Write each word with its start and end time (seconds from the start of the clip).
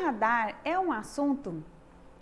radar 0.00 0.60
é 0.64 0.78
um 0.78 0.92
assunto 0.92 1.62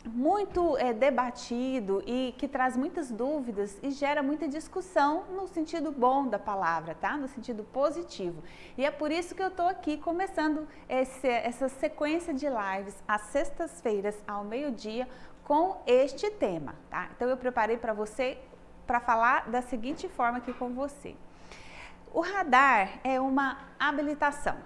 muito 0.06 0.76
é, 0.78 0.92
debatido 0.92 2.02
e 2.06 2.34
que 2.38 2.48
traz 2.48 2.76
muitas 2.76 3.10
dúvidas 3.10 3.78
e 3.82 3.90
gera 3.90 4.22
muita 4.22 4.48
discussão 4.48 5.24
no 5.34 5.46
sentido 5.46 5.90
bom 5.90 6.26
da 6.26 6.38
palavra, 6.38 6.94
tá? 6.94 7.16
No 7.16 7.28
sentido 7.28 7.64
positivo. 7.64 8.42
E 8.76 8.84
é 8.84 8.90
por 8.90 9.10
isso 9.10 9.34
que 9.34 9.42
eu 9.42 9.48
estou 9.48 9.66
aqui 9.66 9.96
começando 9.96 10.66
esse, 10.88 11.26
essa 11.26 11.68
sequência 11.68 12.32
de 12.32 12.46
lives 12.46 12.96
às 13.06 13.22
sextas-feiras 13.22 14.16
ao 14.26 14.44
meio-dia 14.44 15.08
com 15.44 15.80
este 15.86 16.30
tema, 16.30 16.74
tá? 16.90 17.08
Então 17.14 17.28
eu 17.28 17.36
preparei 17.36 17.76
para 17.76 17.92
você 17.92 18.38
para 18.86 19.00
falar 19.00 19.50
da 19.50 19.60
seguinte 19.60 20.08
forma 20.08 20.38
aqui 20.38 20.52
com 20.52 20.72
você. 20.72 21.14
O 22.12 22.20
radar 22.20 23.00
é 23.04 23.20
uma 23.20 23.58
habilitação. 23.78 24.56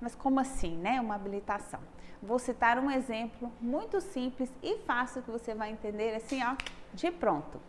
Mas 0.00 0.14
como 0.14 0.40
assim, 0.40 0.76
né? 0.78 0.98
Uma 1.00 1.14
habilitação. 1.14 1.80
Vou 2.22 2.38
citar 2.38 2.78
um 2.78 2.90
exemplo 2.90 3.50
muito 3.60 4.00
simples 4.00 4.50
e 4.62 4.76
fácil 4.78 5.22
que 5.22 5.30
você 5.30 5.54
vai 5.54 5.70
entender 5.70 6.14
assim, 6.14 6.42
ó, 6.44 6.54
de 6.92 7.10
pronto. 7.10 7.60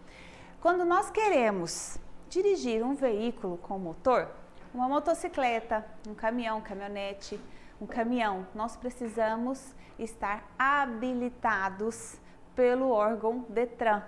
Quando 0.59 0.83
nós 0.83 1.09
queremos 1.09 1.97
dirigir 2.29 2.83
um 2.83 2.93
veículo 2.93 3.57
com 3.57 3.79
motor, 3.79 4.29
uma 4.73 4.87
motocicleta, 4.87 5.85
um 6.07 6.13
caminhão, 6.13 6.61
caminhonete, 6.61 7.39
um 7.79 7.85
caminhão, 7.85 8.45
nós 8.53 8.75
precisamos 8.75 9.73
estar 9.97 10.43
habilitados 10.57 12.17
pelo 12.55 12.89
órgão 12.89 13.45
Detran, 13.49 14.03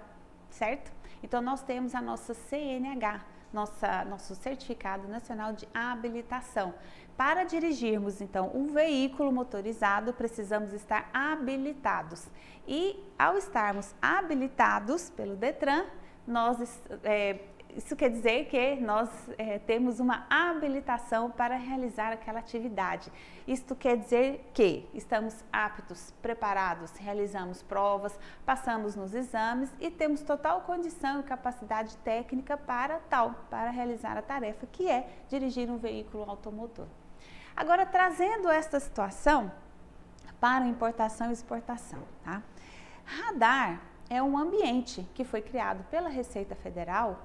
certo? 0.50 0.92
Então 1.24 1.42
nós 1.42 1.62
temos 1.64 1.96
a 1.96 2.02
nossa 2.02 2.34
CNH, 2.34 3.22
nossa, 3.52 4.04
nosso 4.06 4.36
Certificado 4.36 5.08
Nacional 5.08 5.54
de 5.54 5.68
Habilitação. 5.74 6.74
Para 7.18 7.44
dirigirmos 7.44 8.22
então 8.22 8.52
um 8.54 8.68
veículo 8.68 9.32
motorizado, 9.32 10.14
precisamos 10.14 10.74
estar 10.74 11.10
habilitados. 11.14 12.28
E 12.68 13.00
ao 13.18 13.38
estarmos 13.38 13.94
habilitados 14.02 15.10
pelo 15.10 15.36
Detran, 15.36 15.86
nós 16.26 16.82
é, 17.04 17.40
isso 17.76 17.96
quer 17.96 18.10
dizer 18.10 18.46
que 18.46 18.76
nós 18.76 19.10
é, 19.38 19.58
temos 19.58 20.00
uma 20.00 20.26
habilitação 20.30 21.32
para 21.32 21.56
realizar 21.56 22.12
aquela 22.12 22.40
atividade. 22.40 23.12
Isto 23.48 23.76
quer 23.76 23.98
dizer 23.98 24.50
que 24.54 24.88
estamos 24.94 25.44
aptos, 25.52 26.14
preparados, 26.22 26.92
realizamos 26.98 27.64
provas, 27.64 28.18
passamos 28.46 28.96
nos 28.96 29.14
exames 29.14 29.70
e 29.80 29.90
temos 29.90 30.22
total 30.22 30.62
condição 30.62 31.20
e 31.20 31.24
capacidade 31.24 31.98
técnica 31.98 32.58
para 32.58 33.00
tal, 33.10 33.34
para 33.50 33.72
realizar 33.72 34.18
a 34.18 34.22
tarefa 34.22 34.68
que 34.68 34.90
é 34.90 35.10
dirigir 35.28 35.70
um 35.70 35.78
veículo 35.78 36.24
automotor. 36.30 36.88
Agora, 37.56 37.86
trazendo 37.86 38.50
esta 38.50 38.80
situação 38.80 39.52
para 40.40 40.66
importação 40.66 41.30
e 41.30 41.34
exportação, 41.34 42.00
tá? 42.24 42.42
Radar 43.06 43.82
é 44.10 44.22
um 44.22 44.38
ambiente 44.38 45.08
que 45.14 45.24
foi 45.24 45.42
criado 45.42 45.84
pela 45.90 46.10
Receita 46.10 46.56
Federal 46.56 47.20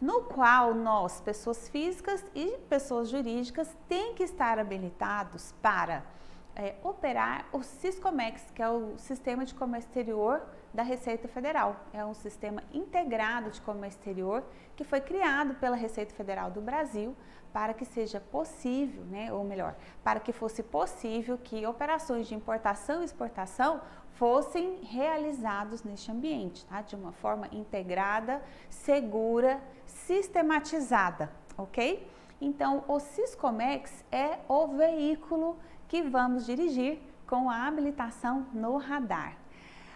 no 0.00 0.22
qual 0.22 0.74
nós, 0.74 1.20
pessoas 1.20 1.68
físicas 1.68 2.24
e 2.34 2.58
pessoas 2.68 3.08
jurídicas, 3.08 3.68
tem 3.88 4.14
que 4.14 4.24
estar 4.24 4.58
habilitados 4.58 5.54
para 5.62 6.02
é, 6.56 6.74
operar 6.82 7.46
o 7.52 7.62
Siscomex, 7.62 8.50
que 8.54 8.60
é 8.60 8.68
o 8.68 8.98
Sistema 8.98 9.44
de 9.44 9.54
Comércio 9.54 9.88
Exterior 9.88 10.42
da 10.72 10.82
Receita 10.82 11.28
Federal. 11.28 11.76
É 11.92 12.04
um 12.04 12.14
sistema 12.14 12.62
integrado 12.72 13.50
de 13.50 13.60
comércio 13.60 13.98
exterior 13.98 14.44
que 14.74 14.84
foi 14.84 15.00
criado 15.00 15.54
pela 15.54 15.76
Receita 15.76 16.14
Federal 16.14 16.50
do 16.50 16.60
Brasil 16.60 17.16
para 17.52 17.74
que 17.74 17.84
seja 17.84 18.18
possível, 18.18 19.04
né, 19.04 19.32
ou 19.32 19.44
melhor, 19.44 19.76
para 20.02 20.18
que 20.18 20.32
fosse 20.32 20.62
possível 20.62 21.36
que 21.36 21.66
operações 21.66 22.26
de 22.26 22.34
importação 22.34 23.02
e 23.02 23.04
exportação 23.04 23.82
fossem 24.14 24.82
realizados 24.84 25.82
neste 25.82 26.10
ambiente, 26.10 26.64
tá? 26.66 26.80
de 26.80 26.96
uma 26.96 27.12
forma 27.12 27.48
integrada, 27.52 28.42
segura, 28.70 29.60
sistematizada, 29.84 31.30
ok? 31.56 32.08
Então, 32.40 32.84
o 32.88 32.98
Siscomex 32.98 34.04
é 34.10 34.38
o 34.48 34.68
veículo 34.68 35.58
que 35.88 36.02
vamos 36.02 36.46
dirigir 36.46 37.00
com 37.26 37.48
a 37.48 37.66
habilitação 37.66 38.46
no 38.52 38.76
radar. 38.76 39.41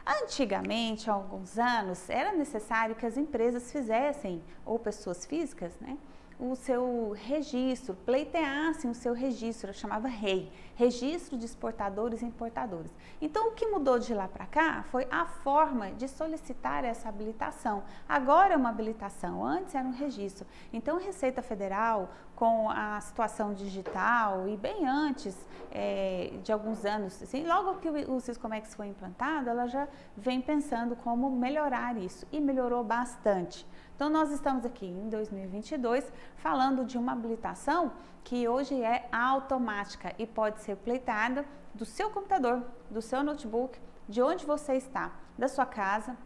Antigamente, 0.07 1.11
há 1.11 1.15
alguns 1.15 1.59
anos, 1.59 2.09
era 2.09 2.33
necessário 2.33 2.95
que 2.95 3.05
as 3.05 3.17
empresas 3.17 3.73
fizessem, 3.73 4.41
ou 4.65 4.79
pessoas 4.79 5.27
físicas, 5.27 5.73
né, 5.81 5.99
o 6.39 6.55
seu 6.55 7.11
registro, 7.17 7.95
pleiteassem 8.07 8.89
o 8.91 8.95
seu 8.95 9.13
registro, 9.13 9.75
chamava 9.75 10.07
REI, 10.07 10.53
Registro 10.77 11.39
de 11.39 11.47
Exportadores 11.47 12.21
e 12.21 12.27
Importadores. 12.27 12.95
Então, 13.19 13.49
o 13.49 13.53
que 13.53 13.67
mudou 13.67 13.99
de 13.99 14.13
lá 14.13 14.29
para 14.29 14.45
cá 14.45 14.85
foi 14.91 15.09
a 15.11 15.25
forma 15.25 15.91
de 15.93 16.07
solicitar 16.07 16.85
essa 16.85 17.09
habilitação. 17.09 17.83
Agora 18.07 18.53
é 18.53 18.57
uma 18.57 18.69
habilitação, 18.69 19.43
antes 19.43 19.75
era 19.75 19.89
um 19.89 19.93
registro. 19.93 20.47
Então, 20.71 20.99
Receita 20.99 21.41
Federal, 21.41 22.11
com 22.35 22.69
a 22.69 23.01
situação 23.01 23.55
digital 23.55 24.47
e 24.47 24.57
bem 24.59 24.87
antes 24.87 25.35
é, 25.73 26.33
de 26.45 26.53
alguns 26.53 26.85
anos, 26.85 27.23
assim, 27.23 27.47
logo 27.47 27.77
que 27.77 27.89
o, 27.89 28.15
o 28.15 28.21
Siscomex 28.21 28.75
foi 28.75 28.89
implantado, 28.89 29.49
ela 29.49 29.67
já 29.67 29.89
vem 30.15 30.43
pensando 30.43 30.95
como 30.97 31.31
melhorar 31.31 31.97
isso 31.97 32.27
e 32.31 32.39
melhorou 32.39 32.85
bastante. 32.85 33.67
Então, 33.95 34.11
nós 34.11 34.31
estamos 34.31 34.67
aqui 34.67 34.85
em 34.85 35.09
2022 35.09 36.13
falando 36.37 36.85
de 36.85 36.99
uma 36.99 37.13
habilitação 37.13 37.93
que 38.27 38.49
hoje 38.49 38.83
é 38.83 39.09
automática 39.13 40.13
e 40.19 40.27
pode 40.27 40.61
ser 40.61 40.66
pleitada 40.75 41.45
do 41.75 41.85
seu 41.85 42.11
computador, 42.11 42.65
do 42.91 43.03
seu 43.03 43.23
notebook, 43.23 43.79
de 44.09 44.23
onde 44.23 44.47
você 44.47 44.75
está, 44.75 45.13
da 45.37 45.47
sua 45.47 45.67
casa 45.67 46.17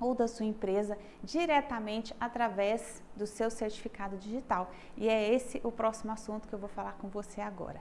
ou 0.00 0.14
da 0.14 0.26
sua 0.26 0.46
empresa, 0.46 0.96
diretamente 1.22 2.14
através 2.20 3.02
do 3.16 3.26
seu 3.26 3.50
certificado 3.50 4.16
digital. 4.16 4.70
E 4.96 5.08
é 5.08 5.34
esse 5.34 5.60
o 5.62 5.70
próximo 5.70 6.12
assunto 6.12 6.48
que 6.48 6.54
eu 6.54 6.58
vou 6.58 6.68
falar 6.68 6.92
com 6.94 7.08
você 7.08 7.40
agora. 7.40 7.80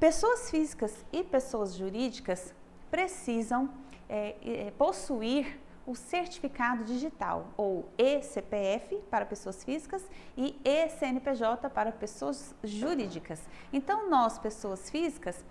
Pessoas 0.00 0.50
físicas 0.50 1.04
e 1.12 1.22
pessoas 1.22 1.74
jurídicas 1.74 2.54
precisam 2.90 3.70
é, 4.08 4.72
possuir 4.76 5.60
o 5.86 5.94
certificado 5.94 6.84
digital, 6.84 7.48
ou 7.56 7.88
ECPF 7.98 8.96
para 9.10 9.26
pessoas 9.26 9.62
físicas 9.62 10.02
e 10.36 10.58
ECNPJ 10.64 11.68
para 11.70 11.92
pessoas 11.92 12.54
jurídicas. 12.62 13.42
Então, 13.72 14.08
nós, 14.08 14.38
pessoas 14.38 14.88
físicas, 14.88 15.44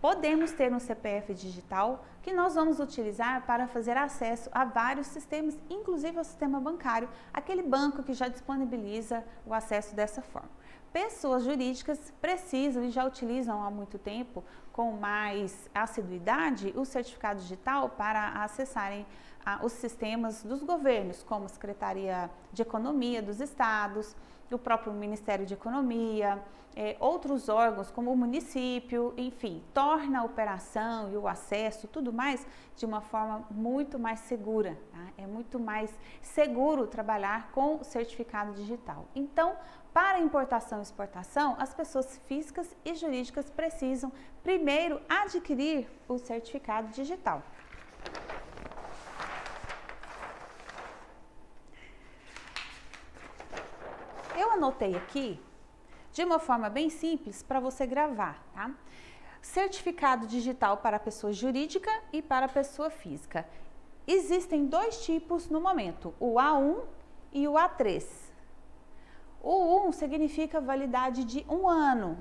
podemos 0.00 0.52
ter 0.52 0.72
um 0.72 0.78
CPF 0.78 1.34
digital 1.34 2.04
que 2.22 2.32
nós 2.32 2.54
vamos 2.54 2.78
utilizar 2.78 3.46
para 3.46 3.66
fazer 3.66 3.96
acesso 3.96 4.48
a 4.52 4.64
vários 4.64 5.06
sistemas, 5.08 5.58
inclusive 5.68 6.18
ao 6.18 6.24
sistema 6.24 6.60
bancário, 6.60 7.08
aquele 7.32 7.62
banco 7.62 8.02
que 8.02 8.12
já 8.12 8.28
disponibiliza 8.28 9.24
o 9.46 9.54
acesso 9.54 9.94
dessa 9.94 10.22
forma. 10.22 10.50
Pessoas 10.92 11.44
jurídicas 11.44 12.12
precisam 12.20 12.84
e 12.84 12.90
já 12.90 13.04
utilizam 13.04 13.62
há 13.62 13.70
muito 13.70 13.98
tempo, 13.98 14.42
com 14.72 14.92
mais 14.92 15.68
assiduidade, 15.74 16.72
o 16.76 16.84
certificado 16.84 17.40
digital 17.40 17.90
para 17.90 18.42
acessarem 18.42 19.06
os 19.62 19.72
sistemas 19.72 20.42
dos 20.42 20.62
governos, 20.62 21.22
como 21.22 21.46
a 21.46 21.48
Secretaria 21.48 22.30
de 22.52 22.62
Economia 22.62 23.22
dos 23.22 23.40
Estados, 23.40 24.14
o 24.50 24.58
próprio 24.58 24.92
Ministério 24.92 25.44
de 25.44 25.54
Economia, 25.54 26.42
é, 26.76 26.96
outros 27.00 27.48
órgãos 27.48 27.90
como 27.90 28.12
o 28.12 28.16
município, 28.16 29.12
enfim, 29.16 29.62
torna 29.74 30.20
a 30.20 30.24
operação 30.24 31.10
e 31.12 31.16
o 31.16 31.26
acesso, 31.26 31.88
tudo 31.88 32.12
mais, 32.12 32.46
de 32.76 32.86
uma 32.86 33.00
forma 33.00 33.44
muito 33.50 33.98
mais 33.98 34.20
segura. 34.20 34.78
Tá? 34.92 35.08
É 35.18 35.26
muito 35.26 35.58
mais 35.58 35.92
seguro 36.22 36.86
trabalhar 36.86 37.50
com 37.50 37.76
o 37.76 37.84
certificado 37.84 38.52
digital. 38.52 39.06
Então, 39.14 39.56
para 39.92 40.20
importação 40.20 40.78
e 40.78 40.82
exportação, 40.82 41.56
as 41.58 41.74
pessoas 41.74 42.20
físicas 42.26 42.76
e 42.84 42.94
jurídicas 42.94 43.50
precisam 43.50 44.12
primeiro 44.42 45.00
adquirir 45.08 45.88
o 46.06 46.16
certificado 46.18 46.88
digital. 46.92 47.42
Eu 54.38 54.46
anotei 54.58 54.94
aqui 54.96 55.40
de 56.12 56.24
uma 56.24 56.38
forma 56.38 56.68
bem 56.68 56.90
simples 56.90 57.42
para 57.42 57.60
você 57.60 57.86
gravar, 57.86 58.44
tá? 58.52 58.70
Certificado 59.40 60.26
digital 60.26 60.78
para 60.78 60.98
pessoa 60.98 61.32
jurídica 61.32 61.90
e 62.12 62.20
para 62.20 62.48
pessoa 62.48 62.90
física. 62.90 63.46
Existem 64.06 64.66
dois 64.66 65.04
tipos 65.04 65.48
no 65.48 65.60
momento, 65.60 66.12
o 66.18 66.34
A1 66.34 66.82
e 67.32 67.46
o 67.46 67.52
A3. 67.52 68.04
O 69.40 69.88
1 69.88 69.92
significa 69.92 70.60
validade 70.60 71.22
de 71.24 71.46
um 71.48 71.68
ano 71.68 72.18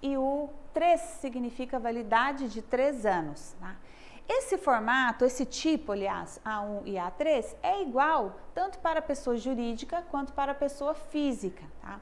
e 0.00 0.16
o 0.16 0.48
3 0.72 1.00
significa 1.00 1.78
validade 1.78 2.48
de 2.48 2.62
três 2.62 3.04
anos. 3.04 3.56
Tá? 3.58 3.76
Esse 4.28 4.56
formato, 4.56 5.24
esse 5.24 5.44
tipo, 5.44 5.92
aliás, 5.92 6.40
A1 6.44 6.82
e 6.86 6.92
A3, 6.92 7.56
é 7.62 7.82
igual 7.82 8.36
tanto 8.54 8.78
para 8.78 9.00
a 9.00 9.02
pessoa 9.02 9.36
jurídica 9.36 10.02
quanto 10.10 10.32
para 10.32 10.52
a 10.52 10.54
pessoa 10.54 10.94
física. 10.94 11.64
Tá? 11.80 12.00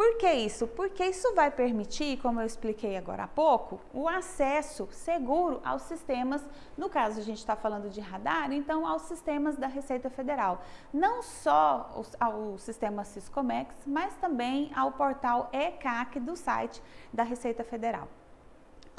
Por 0.00 0.16
que 0.16 0.32
isso? 0.32 0.66
Porque 0.66 1.04
isso 1.04 1.34
vai 1.34 1.50
permitir, 1.50 2.16
como 2.22 2.40
eu 2.40 2.46
expliquei 2.46 2.96
agora 2.96 3.24
há 3.24 3.28
pouco, 3.28 3.78
o 3.92 4.08
acesso 4.08 4.88
seguro 4.90 5.60
aos 5.62 5.82
sistemas, 5.82 6.42
no 6.74 6.88
caso 6.88 7.20
a 7.20 7.22
gente 7.22 7.36
está 7.36 7.54
falando 7.54 7.90
de 7.90 8.00
radar, 8.00 8.50
então 8.50 8.86
aos 8.86 9.02
sistemas 9.02 9.58
da 9.58 9.66
Receita 9.66 10.08
Federal. 10.08 10.64
Não 10.90 11.22
só 11.22 12.02
ao 12.18 12.56
sistema 12.56 13.04
Siscomex, 13.04 13.74
mas 13.86 14.14
também 14.14 14.72
ao 14.74 14.92
portal 14.92 15.50
ECAC 15.52 16.18
do 16.18 16.34
site 16.34 16.82
da 17.12 17.22
Receita 17.22 17.62
Federal. 17.62 18.08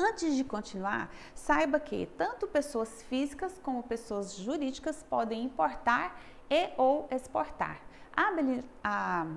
Antes 0.03 0.35
de 0.35 0.43
continuar, 0.43 1.13
saiba 1.35 1.79
que 1.79 2.07
tanto 2.17 2.47
pessoas 2.47 3.03
físicas 3.03 3.59
como 3.61 3.83
pessoas 3.83 4.35
jurídicas 4.35 5.03
podem 5.07 5.43
importar 5.43 6.19
e 6.49 6.69
ou 6.75 7.07
exportar. 7.11 7.79
A, 8.83 9.27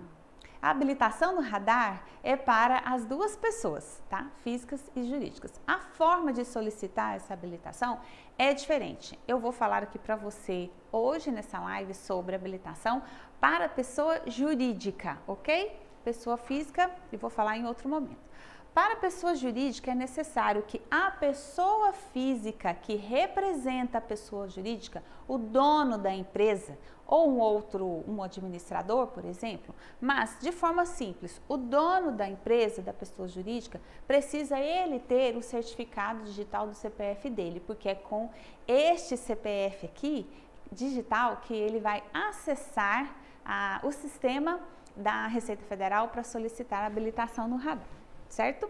habilitação 0.63 1.35
no 1.35 1.43
radar 1.43 2.07
é 2.23 2.35
para 2.35 2.79
as 2.79 3.05
duas 3.05 3.37
pessoas, 3.37 4.03
tá? 4.09 4.31
Físicas 4.39 4.91
e 4.97 5.05
jurídicas. 5.05 5.61
A 5.67 5.79
forma 5.81 6.33
de 6.33 6.47
solicitar 6.47 7.15
essa 7.15 7.35
habilitação 7.35 8.01
é 8.39 8.55
diferente. 8.55 9.19
Eu 9.29 9.39
vou 9.39 9.53
falar 9.53 9.83
aqui 9.83 9.99
para 9.99 10.17
você 10.17 10.71
hoje 10.91 11.31
nessa 11.31 11.61
live 11.61 11.93
sobre 11.93 12.35
habilitação 12.35 13.03
para 13.39 13.69
pessoa 13.69 14.23
jurídica, 14.27 15.19
ok? 15.27 15.79
Pessoa 16.03 16.39
física, 16.39 16.91
e 17.13 17.19
vou 17.19 17.29
falar 17.29 17.59
em 17.59 17.67
outro 17.67 17.87
momento. 17.87 18.34
Para 18.75 18.95
a 18.95 18.97
pessoa 18.97 19.37
jurídica 19.37 19.93
é 19.93 19.95
necessário 19.95 20.65
que 20.67 20.83
a 20.91 21.09
pessoa 21.09 21.93
física 21.93 22.75
que 22.75 22.97
representa 22.97 23.99
a 23.99 24.01
pessoa 24.01 24.49
jurídica, 24.49 25.01
o 25.29 25.39
dono 25.39 25.97
da 25.97 26.13
empresa 26.13 26.77
ou 27.07 27.31
um 27.31 27.39
outro, 27.39 28.03
um 28.09 28.21
administrador, 28.21 29.07
por 29.07 29.25
exemplo, 29.25 29.73
mas 30.01 30.39
de 30.41 30.51
forma 30.51 30.85
simples, 30.87 31.41
o 31.49 31.57
dono 31.57 32.11
da 32.11 32.29
empresa, 32.29 32.83
da 32.83 32.93
pessoa 32.93 33.29
jurídica, 33.29 33.81
precisa 34.09 34.59
ele 34.59 34.99
ter 34.99 35.37
o 35.37 35.43
certificado 35.43 36.25
digital 36.25 36.67
do 36.67 36.75
CPF 36.75 37.31
dele, 37.31 37.61
porque 37.61 37.91
é 37.91 37.95
com 37.95 38.29
este 38.67 39.17
CPF 39.17 39.87
aqui 39.87 40.29
digital 40.73 41.37
que 41.37 41.55
ele 41.55 41.79
vai 41.79 42.03
acessar 42.13 43.15
a, 43.45 43.79
o 43.85 43.93
sistema 43.93 44.59
da 44.97 45.29
Receita 45.29 45.63
Federal 45.65 46.09
para 46.09 46.25
solicitar 46.25 46.83
habilitação 46.83 47.47
no 47.47 47.57
radar 47.57 48.04
certo? 48.35 48.69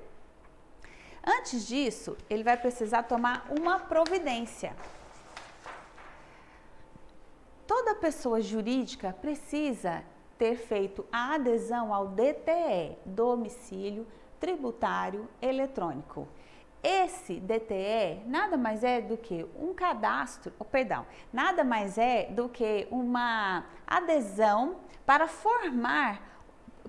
Antes 1.26 1.66
disso, 1.66 2.16
ele 2.28 2.44
vai 2.44 2.56
precisar 2.56 3.04
tomar 3.04 3.46
uma 3.58 3.78
providência. 3.80 4.76
Toda 7.66 7.94
pessoa 7.94 8.42
jurídica 8.42 9.16
precisa 9.22 10.04
ter 10.36 10.56
feito 10.56 11.06
a 11.10 11.34
adesão 11.34 11.94
ao 11.94 12.08
DTE, 12.08 12.98
domicílio 13.06 14.06
tributário 14.38 15.26
eletrônico. 15.40 16.28
Esse 16.82 17.40
DTE 17.40 18.22
nada 18.26 18.58
mais 18.58 18.84
é 18.84 19.00
do 19.00 19.16
que 19.16 19.46
um 19.58 19.72
cadastro, 19.72 20.52
oh, 20.58 20.64
perdão, 20.66 21.06
nada 21.32 21.64
mais 21.64 21.96
é 21.96 22.26
do 22.26 22.50
que 22.50 22.86
uma 22.90 23.64
adesão 23.86 24.76
para 25.06 25.26
formar 25.26 26.33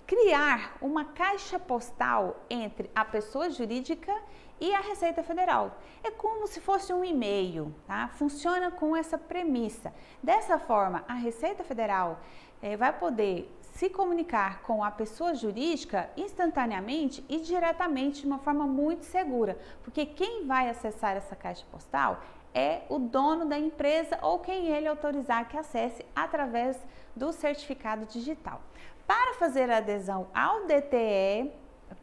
criar 0.05 0.77
uma 0.81 1.05
caixa 1.05 1.57
postal 1.57 2.37
entre 2.49 2.89
a 2.93 3.03
pessoa 3.03 3.49
jurídica 3.49 4.13
e 4.59 4.73
a 4.73 4.79
Receita 4.79 5.23
Federal. 5.23 5.77
É 6.03 6.11
como 6.11 6.47
se 6.47 6.61
fosse 6.61 6.93
um 6.93 7.03
e-mail, 7.03 7.73
tá? 7.87 8.07
Funciona 8.09 8.71
com 8.71 8.95
essa 8.95 9.17
premissa. 9.17 9.93
Dessa 10.21 10.57
forma, 10.59 11.03
a 11.07 11.13
Receita 11.13 11.63
Federal 11.63 12.19
é, 12.61 12.77
vai 12.77 12.93
poder 12.93 13.51
se 13.61 13.89
comunicar 13.89 14.61
com 14.61 14.83
a 14.83 14.91
pessoa 14.91 15.35
jurídica 15.35 16.09
instantaneamente 16.15 17.25
e 17.27 17.39
diretamente 17.39 18.21
de 18.21 18.27
uma 18.27 18.39
forma 18.39 18.65
muito 18.65 19.03
segura, 19.03 19.59
porque 19.83 20.05
quem 20.05 20.45
vai 20.45 20.69
acessar 20.69 21.17
essa 21.17 21.35
caixa 21.35 21.65
postal 21.69 22.21
é 22.53 22.83
o 22.87 22.97
dono 22.97 23.45
da 23.45 23.59
empresa 23.59 24.17
ou 24.21 24.39
quem 24.39 24.67
ele 24.67 24.87
autorizar 24.87 25.49
que 25.49 25.57
acesse 25.57 26.05
através 26.15 26.79
do 27.13 27.33
certificado 27.33 28.05
digital. 28.05 28.61
Para 29.07 29.35
fazer 29.35 29.69
adesão 29.69 30.27
ao 30.33 30.65
DTE, 30.65 31.51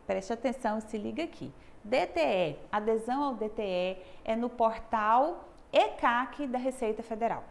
preste 0.07 0.33
atenção, 0.33 0.81
se 0.81 0.97
liga 0.97 1.25
aqui. 1.25 1.53
DTE, 1.83 2.59
adesão 2.71 3.25
ao 3.25 3.35
DTE 3.35 3.99
é 4.25 4.37
no 4.37 4.49
portal 4.49 5.49
ECAC 5.73 6.47
da 6.47 6.59
Receita 6.59 7.03
Federal. 7.03 7.43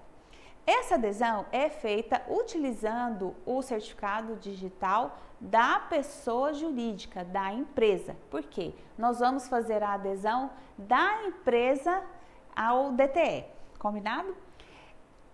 Essa 0.65 0.95
adesão 0.95 1.45
é 1.51 1.69
feita 1.69 2.21
utilizando 2.29 3.35
o 3.45 3.61
certificado 3.61 4.35
digital 4.35 5.17
da 5.39 5.79
pessoa 5.79 6.53
jurídica, 6.53 7.25
da 7.25 7.51
empresa. 7.51 8.15
Por 8.29 8.43
quê? 8.43 8.73
Nós 8.97 9.19
vamos 9.19 9.49
fazer 9.49 9.83
a 9.83 9.93
adesão 9.93 10.51
da 10.77 11.23
empresa 11.25 12.01
ao 12.55 12.91
DTE. 12.91 13.45
Combinado? 13.79 14.33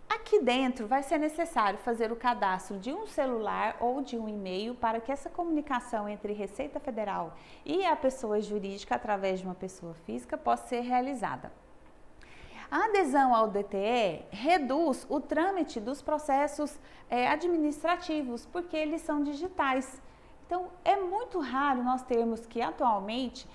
Aqui 0.09 0.39
dentro 0.39 0.87
vai 0.87 1.03
ser 1.03 1.17
necessário 1.17 1.77
fazer 1.79 2.11
o 2.11 2.15
cadastro 2.15 2.77
de 2.79 2.93
um 2.93 3.05
celular 3.05 3.77
ou 3.79 4.01
de 4.01 4.17
um 4.17 4.27
e-mail 4.27 4.73
para 4.73 5.01
que 5.01 5.11
essa 5.11 5.29
comunicação 5.29 6.07
entre 6.07 6.31
Receita 6.33 6.79
Federal 6.79 7.35
e 7.65 7.85
a 7.85 7.95
pessoa 7.95 8.39
jurídica 8.41 8.95
através 8.95 9.39
de 9.39 9.45
uma 9.45 9.55
pessoa 9.55 9.93
física 10.05 10.37
possa 10.37 10.67
ser 10.67 10.81
realizada. 10.81 11.51
A 12.69 12.85
adesão 12.85 13.33
ao 13.33 13.47
DTE 13.47 14.25
reduz 14.29 15.05
o 15.09 15.21
trâmite 15.21 15.79
dos 15.79 16.01
processos 16.01 16.77
é, 17.09 17.27
administrativos, 17.29 18.45
porque 18.45 18.75
eles 18.75 19.01
são 19.01 19.23
digitais. 19.23 20.01
Então, 20.45 20.67
é 20.83 20.97
muito 20.97 21.39
raro 21.39 21.81
nós 21.81 22.03
termos 22.03 22.45
que 22.45 22.61
atualmente 22.61 23.47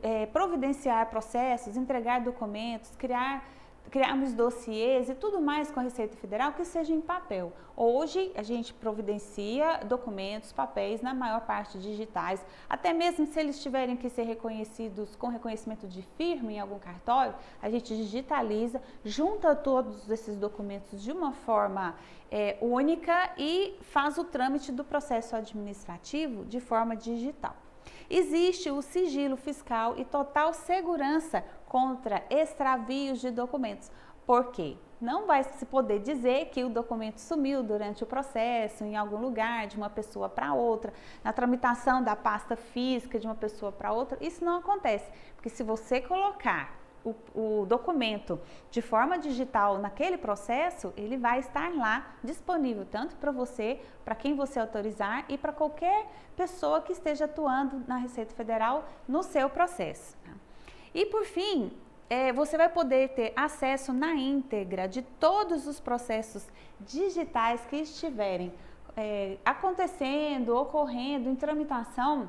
é, 0.00 0.26
providenciar 0.26 1.10
processos, 1.10 1.76
entregar 1.76 2.20
documentos, 2.20 2.94
criar 2.96 3.44
criarmos 3.90 4.32
dossiês 4.32 5.08
e 5.08 5.14
tudo 5.14 5.40
mais 5.40 5.70
com 5.70 5.80
a 5.80 5.82
Receita 5.82 6.16
Federal 6.16 6.52
que 6.52 6.64
seja 6.64 6.92
em 6.92 7.00
papel. 7.00 7.52
Hoje 7.76 8.32
a 8.34 8.42
gente 8.42 8.72
providencia 8.72 9.80
documentos, 9.84 10.52
papéis, 10.52 11.02
na 11.02 11.12
maior 11.12 11.42
parte 11.42 11.78
digitais, 11.78 12.44
até 12.68 12.92
mesmo 12.92 13.26
se 13.26 13.38
eles 13.38 13.62
tiverem 13.62 13.96
que 13.96 14.08
ser 14.08 14.22
reconhecidos 14.22 15.16
com 15.16 15.28
reconhecimento 15.28 15.86
de 15.86 16.02
firma 16.16 16.52
em 16.52 16.60
algum 16.60 16.78
cartório, 16.78 17.34
a 17.60 17.68
gente 17.68 17.96
digitaliza, 17.96 18.80
junta 19.04 19.54
todos 19.54 20.08
esses 20.10 20.36
documentos 20.36 21.02
de 21.02 21.12
uma 21.12 21.32
forma 21.32 21.94
é, 22.30 22.56
única 22.60 23.32
e 23.36 23.76
faz 23.82 24.16
o 24.16 24.24
trâmite 24.24 24.72
do 24.72 24.84
processo 24.84 25.36
administrativo 25.36 26.44
de 26.44 26.60
forma 26.60 26.96
digital. 26.96 27.56
Existe 28.08 28.70
o 28.70 28.82
sigilo 28.82 29.36
fiscal 29.36 29.94
e 29.96 30.04
total 30.04 30.52
segurança 30.52 31.44
contra 31.72 32.22
extravios 32.28 33.18
de 33.18 33.30
documentos. 33.30 33.90
Por 34.26 34.52
quê? 34.52 34.76
Não 35.00 35.26
vai 35.26 35.42
se 35.42 35.64
poder 35.64 36.00
dizer 36.00 36.50
que 36.50 36.62
o 36.62 36.68
documento 36.68 37.18
sumiu 37.18 37.62
durante 37.62 38.04
o 38.04 38.06
processo, 38.06 38.84
em 38.84 38.94
algum 38.94 39.16
lugar, 39.16 39.66
de 39.66 39.78
uma 39.78 39.88
pessoa 39.88 40.28
para 40.28 40.52
outra, 40.52 40.92
na 41.24 41.32
tramitação 41.32 42.04
da 42.04 42.14
pasta 42.14 42.56
física 42.56 43.18
de 43.18 43.26
uma 43.26 43.34
pessoa 43.34 43.72
para 43.72 43.90
outra. 43.90 44.18
Isso 44.20 44.44
não 44.44 44.58
acontece, 44.58 45.10
porque 45.34 45.48
se 45.48 45.62
você 45.62 45.98
colocar 45.98 46.78
o, 47.02 47.14
o, 47.34 47.66
documento 47.66 48.38
de 48.70 48.82
forma 48.82 49.18
digital 49.18 49.78
naquele 49.78 50.18
processo, 50.18 50.92
ele 50.94 51.16
vai 51.16 51.38
estar 51.38 51.74
lá 51.74 52.16
disponível 52.22 52.84
tanto 52.84 53.16
para 53.16 53.32
você, 53.32 53.80
para 54.04 54.14
quem 54.14 54.36
você 54.36 54.60
autorizar 54.60 55.24
e 55.26 55.38
para 55.38 55.54
qualquer 55.54 56.06
pessoa 56.36 56.82
que 56.82 56.92
esteja 56.92 57.24
atuando 57.24 57.82
na 57.88 57.96
Receita 57.96 58.34
Federal 58.34 58.84
no 59.08 59.22
seu 59.22 59.48
processo. 59.48 60.20
E 60.94 61.06
por 61.06 61.24
fim, 61.24 61.72
é, 62.10 62.32
você 62.32 62.56
vai 62.56 62.68
poder 62.68 63.10
ter 63.10 63.32
acesso 63.34 63.92
na 63.92 64.14
íntegra 64.14 64.86
de 64.86 65.02
todos 65.02 65.66
os 65.66 65.80
processos 65.80 66.46
digitais 66.80 67.64
que 67.66 67.76
estiverem 67.76 68.52
é, 68.96 69.38
acontecendo, 69.44 70.56
ocorrendo 70.56 71.28
em 71.28 71.34
tramitação 71.34 72.28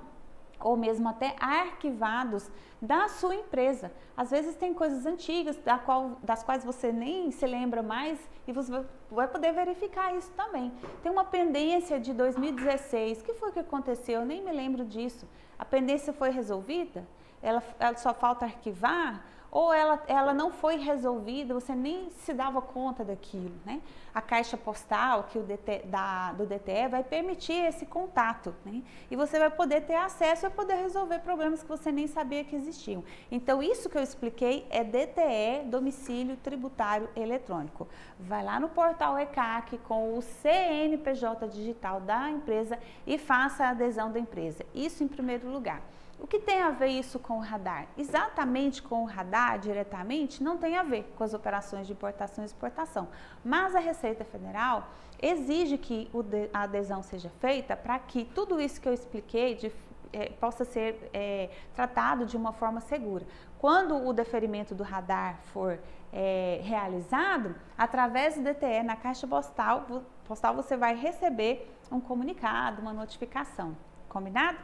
ou 0.64 0.78
mesmo 0.78 1.10
até 1.10 1.36
arquivados 1.40 2.50
da 2.82 3.10
sua 3.10 3.36
empresa. 3.36 3.92
Às 4.16 4.32
vezes 4.32 4.56
tem 4.56 4.74
coisas 4.74 5.06
antigas 5.06 5.58
da 5.58 5.78
qual, 5.78 6.18
das 6.24 6.42
quais 6.44 6.64
você 6.64 6.92
nem 6.92 7.32
se 7.32 7.46
lembra 7.46 7.84
mais 7.84 8.18
e 8.48 8.54
você 8.54 8.72
vai 9.12 9.28
poder 9.28 9.52
verificar 9.52 10.16
isso 10.16 10.32
também. 10.32 10.72
Tem 11.02 11.12
uma 11.12 11.26
pendência 11.26 12.00
de 12.00 12.14
2016, 12.14 13.22
o 13.22 13.26
que 13.26 13.34
foi 13.34 13.52
que 13.52 13.60
aconteceu? 13.60 14.22
Eu 14.22 14.26
nem 14.26 14.42
me 14.42 14.52
lembro 14.52 14.86
disso. 14.86 15.28
A 15.60 15.66
pendência 15.66 16.14
foi 16.14 16.30
resolvida? 16.30 17.06
Ela, 17.44 17.62
ela 17.80 17.98
só 17.98 18.14
falta 18.14 18.46
arquivar? 18.46 19.22
ou 19.54 19.72
ela, 19.72 20.02
ela 20.08 20.34
não 20.34 20.50
foi 20.50 20.78
resolvida, 20.78 21.54
você 21.54 21.76
nem 21.76 22.10
se 22.10 22.34
dava 22.34 22.60
conta 22.60 23.06
daquilo, 23.06 23.54
né? 23.64 23.84
A 24.12 24.20
caixa 24.20 24.58
postal 24.58 25.26
que 25.26 25.38
o 25.38 25.44
DT, 25.44 25.84
da, 25.86 26.34
do 26.34 26.44
DTE 26.44 26.88
vai 26.90 27.04
permitir 27.04 27.64
esse 27.64 27.86
contato, 27.86 28.56
né? 28.66 28.82
E 29.12 29.16
você 29.16 29.38
vai 29.38 29.52
poder 29.52 29.82
ter 29.82 29.94
acesso 29.94 30.48
e 30.48 30.50
poder 30.50 30.78
resolver 30.78 31.20
problemas 31.20 31.62
que 31.62 31.70
você 31.70 31.92
nem 31.92 32.08
sabia 32.08 32.44
que 32.44 32.56
existiam. 32.56 33.04
Então, 33.32 33.62
isso 33.62 33.92
que 33.92 33.98
eu 33.98 34.02
expliquei 34.02 34.66
é 34.72 34.84
DTE, 34.84 35.70
Domicílio 35.70 36.36
Tributário 36.38 37.08
Eletrônico. 37.16 37.88
Vai 38.20 38.44
lá 38.44 38.60
no 38.60 38.70
portal 38.70 39.20
ECAC 39.20 39.78
com 39.88 40.18
o 40.18 40.22
CNPJ 40.24 41.48
digital 41.50 42.02
da 42.02 42.28
empresa 42.28 42.80
e 43.06 43.20
faça 43.20 43.66
a 43.66 43.70
adesão 43.70 44.12
da 44.12 44.18
empresa. 44.18 44.66
Isso 44.74 45.04
em 45.04 45.08
primeiro 45.08 45.48
lugar. 45.48 45.80
O 46.24 46.28
que 46.28 46.40
tem 46.40 46.62
a 46.62 46.72
ver 46.72 46.88
isso 46.88 47.20
com 47.20 47.34
o 47.34 47.42
radar? 47.42 47.86
Exatamente 47.98 48.82
com 48.82 49.04
o 49.04 49.06
radar, 49.06 49.60
diretamente, 49.60 50.42
não 50.42 50.58
tem 50.58 50.78
a 50.78 50.82
ver 50.82 51.04
com 51.18 51.24
as 51.26 51.34
operações 51.34 51.86
de 51.86 51.92
importação 51.92 52.46
e 52.46 52.48
exportação. 52.48 53.10
Mas 53.44 53.76
a 53.76 53.80
Receita 53.80 54.24
Federal 54.24 54.88
exige 55.22 55.78
que 55.78 56.10
a 56.54 56.62
adesão 56.62 57.04
seja 57.04 57.30
feita 57.42 57.76
para 57.76 58.00
que 58.00 58.24
tudo 58.24 58.62
isso 58.62 58.80
que 58.80 58.88
eu 58.88 58.94
expliquei 58.94 59.56
de, 59.56 59.70
é, 60.14 60.30
possa 60.30 60.64
ser 60.64 61.10
é, 61.14 61.50
tratado 61.76 62.26
de 62.26 62.38
uma 62.38 62.54
forma 62.54 62.80
segura. 62.80 63.26
Quando 63.60 64.08
o 64.08 64.14
deferimento 64.14 64.74
do 64.74 64.82
radar 64.82 65.40
for 65.52 65.78
é, 66.14 66.62
realizado, 66.64 67.54
através 67.78 68.36
do 68.36 68.44
DTE 68.44 68.82
na 68.82 68.96
caixa 68.96 69.28
postal, 69.28 70.06
postal 70.24 70.56
você 70.56 70.78
vai 70.78 70.96
receber 70.96 71.70
um 71.92 72.00
comunicado, 72.00 72.82
uma 72.82 72.94
notificação. 72.94 73.76
Combinado? 74.08 74.58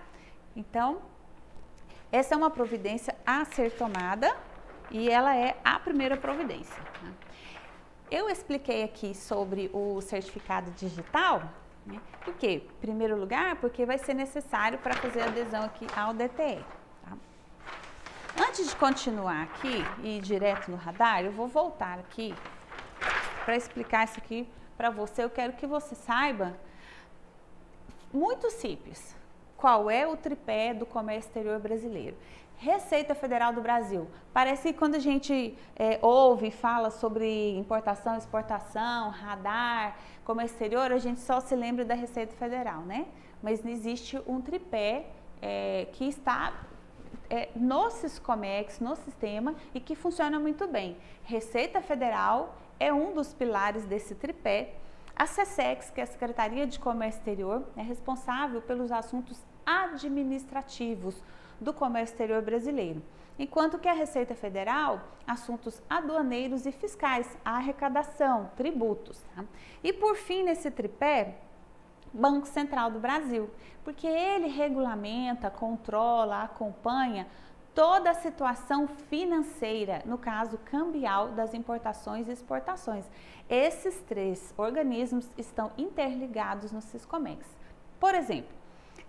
Então, 0.55 1.01
essa 2.11 2.33
é 2.33 2.37
uma 2.37 2.49
providência 2.49 3.15
a 3.25 3.45
ser 3.45 3.71
tomada 3.71 4.35
e 4.89 5.09
ela 5.09 5.35
é 5.35 5.55
a 5.63 5.79
primeira 5.79 6.17
providência. 6.17 6.81
Né? 7.03 7.13
Eu 8.09 8.29
expliquei 8.29 8.83
aqui 8.83 9.13
sobre 9.13 9.69
o 9.71 10.01
certificado 10.01 10.71
digital, 10.71 11.43
né? 11.85 11.99
por 12.25 12.33
quê? 12.33 12.63
Em 12.65 12.81
primeiro 12.81 13.15
lugar, 13.15 13.57
porque 13.57 13.85
vai 13.85 13.99
ser 13.99 14.15
necessário 14.15 14.79
para 14.79 14.95
fazer 14.95 15.21
adesão 15.21 15.63
aqui 15.63 15.85
ao 15.95 16.13
DTE. 16.13 16.65
Tá? 17.03 17.17
Antes 18.47 18.69
de 18.69 18.75
continuar 18.75 19.43
aqui 19.43 19.85
e 20.01 20.17
ir 20.17 20.21
direto 20.21 20.71
no 20.71 20.77
radar, 20.77 21.23
eu 21.23 21.31
vou 21.31 21.47
voltar 21.47 21.99
aqui 21.99 22.33
para 23.45 23.55
explicar 23.55 24.05
isso 24.05 24.17
aqui 24.17 24.49
para 24.75 24.89
você. 24.89 25.23
Eu 25.23 25.29
quero 25.29 25.53
que 25.53 25.67
você 25.67 25.93
saiba, 25.93 26.57
muito 28.11 28.49
simples, 28.49 29.15
qual 29.59 29.91
é 29.91 30.07
o 30.07 30.15
tripé 30.15 30.73
do 30.73 30.85
comércio 30.85 31.27
exterior 31.27 31.59
brasileiro. 31.59 32.15
Receita 32.57 33.13
Federal 33.13 33.53
do 33.53 33.61
Brasil. 33.61 34.07
Parece 34.33 34.71
que 34.71 34.79
quando 34.79 34.95
a 34.95 34.99
gente 34.99 35.57
é, 35.75 35.99
ouve 36.01 36.47
e 36.47 36.51
fala 36.51 36.89
sobre 36.89 37.57
importação, 37.57 38.17
exportação, 38.17 39.09
radar, 39.09 39.97
comércio 40.23 40.55
exterior, 40.55 40.91
a 40.91 40.97
gente 40.97 41.19
só 41.19 41.41
se 41.41 41.55
lembra 41.55 41.83
da 41.83 41.93
Receita 41.93 42.33
Federal, 42.35 42.81
né? 42.81 43.05
Mas 43.43 43.65
existe 43.65 44.21
um 44.25 44.41
tripé 44.41 45.07
é, 45.41 45.87
que 45.93 46.05
está 46.05 46.53
é, 47.29 47.49
no 47.55 47.89
Siscomex, 47.89 48.79
no 48.79 48.95
sistema, 48.95 49.55
e 49.73 49.79
que 49.79 49.95
funciona 49.95 50.39
muito 50.39 50.67
bem. 50.67 50.97
Receita 51.23 51.81
Federal 51.81 52.55
é 52.79 52.93
um 52.93 53.13
dos 53.13 53.33
pilares 53.33 53.85
desse 53.85 54.15
tripé. 54.15 54.73
A 55.19 55.25
SESEX, 55.25 55.89
que 55.89 55.99
é 55.99 56.05
a 56.05 56.07
Secretaria 56.07 56.65
de 56.65 56.79
Comércio 56.79 57.19
Exterior, 57.19 57.67
é 57.75 57.81
responsável 57.81 58.61
pelos 58.61 58.89
assuntos 58.89 59.43
administrativos 59.65 61.21
do 61.59 61.73
comércio 61.73 62.13
exterior 62.13 62.41
brasileiro, 62.41 63.03
enquanto 63.37 63.77
que 63.77 63.89
a 63.89 63.93
Receita 63.93 64.33
Federal, 64.33 65.01
assuntos 65.27 65.81
aduaneiros 65.89 66.65
e 66.65 66.71
fiscais, 66.71 67.37
arrecadação, 67.43 68.49
tributos. 68.55 69.21
Tá? 69.35 69.43
E 69.83 69.91
por 69.91 70.15
fim, 70.15 70.43
nesse 70.43 70.71
tripé, 70.71 71.35
Banco 72.13 72.47
Central 72.47 72.89
do 72.89 72.99
Brasil, 72.99 73.49
porque 73.83 74.07
ele 74.07 74.47
regulamenta, 74.47 75.49
controla, 75.49 76.43
acompanha 76.43 77.27
toda 77.73 78.11
a 78.11 78.13
situação 78.13 78.87
financeira, 78.87 80.01
no 80.05 80.17
caso 80.17 80.57
cambial 80.65 81.29
das 81.29 81.53
importações 81.53 82.27
e 82.27 82.31
exportações. 82.31 83.05
Esses 83.49 84.01
três 84.01 84.53
organismos 84.57 85.29
estão 85.37 85.71
interligados 85.77 86.71
no 86.71 86.81
Siscomex. 86.81 87.45
Por 87.99 88.13
exemplo, 88.15 88.59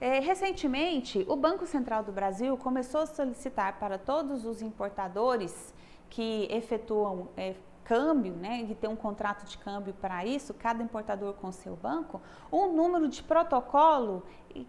é, 0.00 0.18
recentemente, 0.18 1.26
o 1.28 1.36
Banco 1.36 1.66
Central 1.66 2.02
do 2.02 2.10
Brasil 2.10 2.56
começou 2.56 3.02
a 3.02 3.06
solicitar 3.06 3.78
para 3.78 3.98
todos 3.98 4.46
os 4.46 4.62
importadores 4.62 5.74
que 6.08 6.48
efetuam 6.50 7.28
é, 7.36 7.54
câmbio, 7.90 8.34
né, 8.34 8.62
de 8.62 8.76
ter 8.76 8.86
um 8.86 8.94
contrato 8.94 9.44
de 9.44 9.58
câmbio 9.58 9.92
para 9.94 10.24
isso, 10.24 10.54
cada 10.54 10.80
importador 10.80 11.34
com 11.34 11.50
seu 11.50 11.74
banco, 11.74 12.22
um 12.52 12.72
número 12.72 13.08
de 13.08 13.20
protocolo 13.20 14.22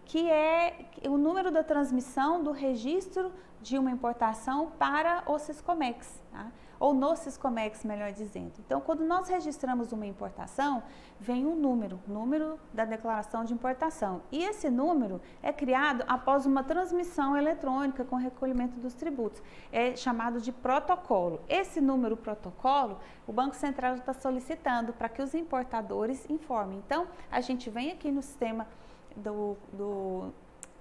que 0.04 0.28
é 0.28 0.90
o 1.06 1.16
número 1.16 1.48
da 1.52 1.62
transmissão 1.62 2.42
do 2.42 2.50
registro 2.50 3.32
de 3.60 3.78
uma 3.78 3.92
importação 3.92 4.72
para 4.76 5.22
o 5.26 5.38
Siscomex. 5.38 6.20
Tá? 6.32 6.50
Ou 6.82 6.92
no 6.92 7.14
Siscomex, 7.14 7.84
melhor 7.84 8.10
dizendo. 8.10 8.54
Então, 8.58 8.80
quando 8.80 9.04
nós 9.04 9.28
registramos 9.28 9.92
uma 9.92 10.04
importação, 10.04 10.82
vem 11.20 11.46
um 11.46 11.54
número, 11.54 12.00
número 12.08 12.58
da 12.74 12.84
declaração 12.84 13.44
de 13.44 13.54
importação. 13.54 14.20
E 14.32 14.42
esse 14.42 14.68
número 14.68 15.20
é 15.40 15.52
criado 15.52 16.02
após 16.08 16.44
uma 16.44 16.64
transmissão 16.64 17.36
eletrônica 17.36 18.04
com 18.04 18.16
recolhimento 18.16 18.80
dos 18.80 18.94
tributos. 18.94 19.40
É 19.70 19.94
chamado 19.94 20.40
de 20.40 20.50
protocolo. 20.50 21.40
Esse 21.48 21.80
número 21.80 22.16
protocolo, 22.16 22.98
o 23.28 23.32
Banco 23.32 23.54
Central 23.54 23.94
está 23.94 24.12
solicitando 24.12 24.92
para 24.92 25.08
que 25.08 25.22
os 25.22 25.34
importadores 25.34 26.28
informem. 26.28 26.82
Então, 26.84 27.06
a 27.30 27.40
gente 27.40 27.70
vem 27.70 27.92
aqui 27.92 28.10
no 28.10 28.22
sistema 28.22 28.66
do, 29.14 29.56
do 29.72 30.32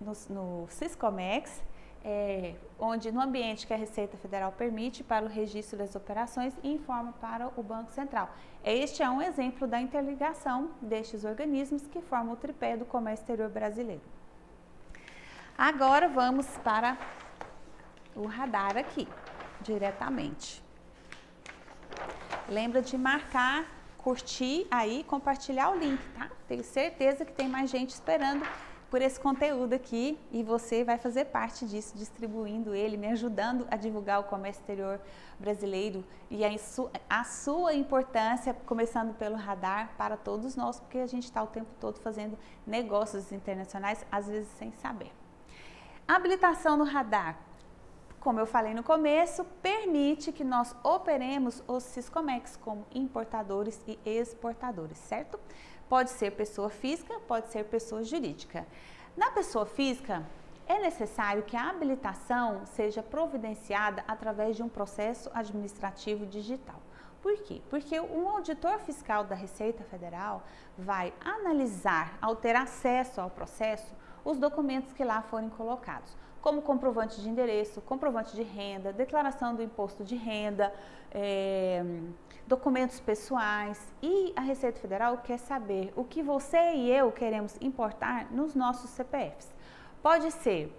no, 0.01 0.13
no 0.31 0.67
Siscomex, 0.67 1.61
é, 2.03 2.55
onde 2.79 3.11
no 3.11 3.21
ambiente 3.21 3.67
que 3.67 3.73
a 3.73 3.77
Receita 3.77 4.17
Federal 4.17 4.51
permite 4.51 5.03
para 5.03 5.25
o 5.25 5.27
registro 5.27 5.77
das 5.77 5.95
operações 5.95 6.53
e 6.63 6.73
informa 6.73 7.13
para 7.13 7.51
o 7.55 7.63
Banco 7.63 7.91
Central. 7.91 8.29
Este 8.63 9.03
é 9.03 9.09
um 9.09 9.21
exemplo 9.21 9.67
da 9.67 9.79
interligação 9.79 10.71
destes 10.81 11.23
organismos 11.23 11.87
que 11.87 12.01
formam 12.01 12.33
o 12.33 12.37
tripé 12.37 12.75
do 12.75 12.85
comércio 12.85 13.23
exterior 13.23 13.49
brasileiro. 13.49 14.01
Agora 15.57 16.07
vamos 16.07 16.47
para 16.63 16.97
o 18.15 18.25
radar 18.25 18.77
aqui, 18.77 19.07
diretamente. 19.61 20.63
Lembra 22.49 22.81
de 22.81 22.97
marcar, 22.97 23.65
curtir 23.97 24.65
aí, 24.71 25.03
compartilhar 25.03 25.69
o 25.69 25.77
link, 25.77 26.01
tá? 26.17 26.29
Tenho 26.47 26.63
certeza 26.63 27.23
que 27.23 27.31
tem 27.31 27.47
mais 27.47 27.69
gente 27.69 27.91
esperando 27.91 28.45
por 28.91 29.01
esse 29.01 29.17
conteúdo 29.17 29.73
aqui 29.73 30.19
e 30.33 30.43
você 30.43 30.83
vai 30.83 30.97
fazer 30.97 31.25
parte 31.25 31.65
disso, 31.65 31.97
distribuindo 31.97 32.75
ele, 32.75 32.97
me 32.97 33.07
ajudando 33.07 33.65
a 33.71 33.77
divulgar 33.77 34.19
o 34.19 34.25
comércio 34.25 34.59
exterior 34.59 34.99
brasileiro 35.39 36.03
e 36.29 36.43
a, 36.43 36.49
a 37.09 37.23
sua 37.23 37.73
importância, 37.73 38.53
começando 38.65 39.13
pelo 39.13 39.37
radar, 39.37 39.93
para 39.97 40.17
todos 40.17 40.57
nós, 40.57 40.81
porque 40.81 40.97
a 40.97 41.07
gente 41.07 41.23
está 41.23 41.41
o 41.41 41.47
tempo 41.47 41.69
todo 41.79 42.01
fazendo 42.01 42.37
negócios 42.67 43.31
internacionais, 43.31 44.05
às 44.11 44.27
vezes 44.27 44.49
sem 44.59 44.73
saber. 44.73 45.13
Habilitação 46.05 46.75
no 46.75 46.83
radar, 46.83 47.39
como 48.19 48.41
eu 48.41 48.45
falei 48.45 48.73
no 48.73 48.83
começo, 48.83 49.45
permite 49.61 50.33
que 50.33 50.43
nós 50.43 50.75
operemos 50.83 51.63
os 51.65 51.83
Siscomex 51.83 52.57
como 52.57 52.85
importadores 52.93 53.81
e 53.87 53.97
exportadores, 54.05 54.97
certo? 54.97 55.39
Pode 55.91 56.11
ser 56.11 56.31
pessoa 56.31 56.69
física, 56.69 57.19
pode 57.27 57.49
ser 57.49 57.65
pessoa 57.65 58.01
jurídica. 58.01 58.65
Na 59.17 59.29
pessoa 59.29 59.65
física, 59.65 60.25
é 60.65 60.79
necessário 60.79 61.43
que 61.43 61.57
a 61.57 61.69
habilitação 61.69 62.65
seja 62.65 63.03
providenciada 63.03 64.01
através 64.07 64.55
de 64.55 64.63
um 64.63 64.69
processo 64.69 65.29
administrativo 65.33 66.25
digital. 66.25 66.79
Por 67.21 67.35
quê? 67.39 67.61
Porque 67.69 67.99
um 67.99 68.29
auditor 68.29 68.79
fiscal 68.79 69.25
da 69.25 69.35
Receita 69.35 69.83
Federal 69.83 70.43
vai 70.77 71.13
analisar, 71.19 72.17
ao 72.21 72.37
ter 72.37 72.55
acesso 72.55 73.19
ao 73.19 73.29
processo, 73.29 73.93
os 74.23 74.37
documentos 74.37 74.93
que 74.93 75.03
lá 75.03 75.21
forem 75.21 75.49
colocados, 75.49 76.15
como 76.41 76.61
comprovante 76.61 77.19
de 77.19 77.27
endereço, 77.27 77.81
comprovante 77.81 78.33
de 78.33 78.43
renda, 78.43 78.93
declaração 78.93 79.53
do 79.53 79.61
imposto 79.61 80.05
de 80.05 80.15
renda, 80.15 80.73
é, 81.13 81.83
documentos 82.51 82.99
pessoais 82.99 83.79
e 84.03 84.33
a 84.35 84.41
Receita 84.41 84.77
Federal 84.77 85.19
quer 85.19 85.37
saber 85.37 85.93
o 85.95 86.03
que 86.03 86.21
você 86.21 86.73
e 86.73 86.91
eu 86.91 87.09
queremos 87.09 87.55
importar 87.61 88.29
nos 88.29 88.53
nossos 88.53 88.89
CPFs. 88.89 89.47
Pode 90.03 90.29
ser 90.31 90.69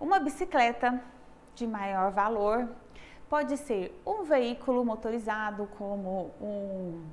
uma 0.00 0.18
bicicleta 0.18 1.00
de 1.54 1.68
maior 1.68 2.10
valor, 2.10 2.68
pode 3.28 3.56
ser 3.58 3.96
um 4.04 4.24
veículo 4.24 4.84
motorizado 4.84 5.68
como 5.78 6.32
um, 6.40 7.04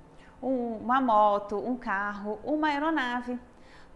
um, 0.41 0.77
uma 0.77 0.99
moto, 0.99 1.55
um 1.55 1.77
carro, 1.77 2.39
uma 2.43 2.69
aeronave. 2.69 3.39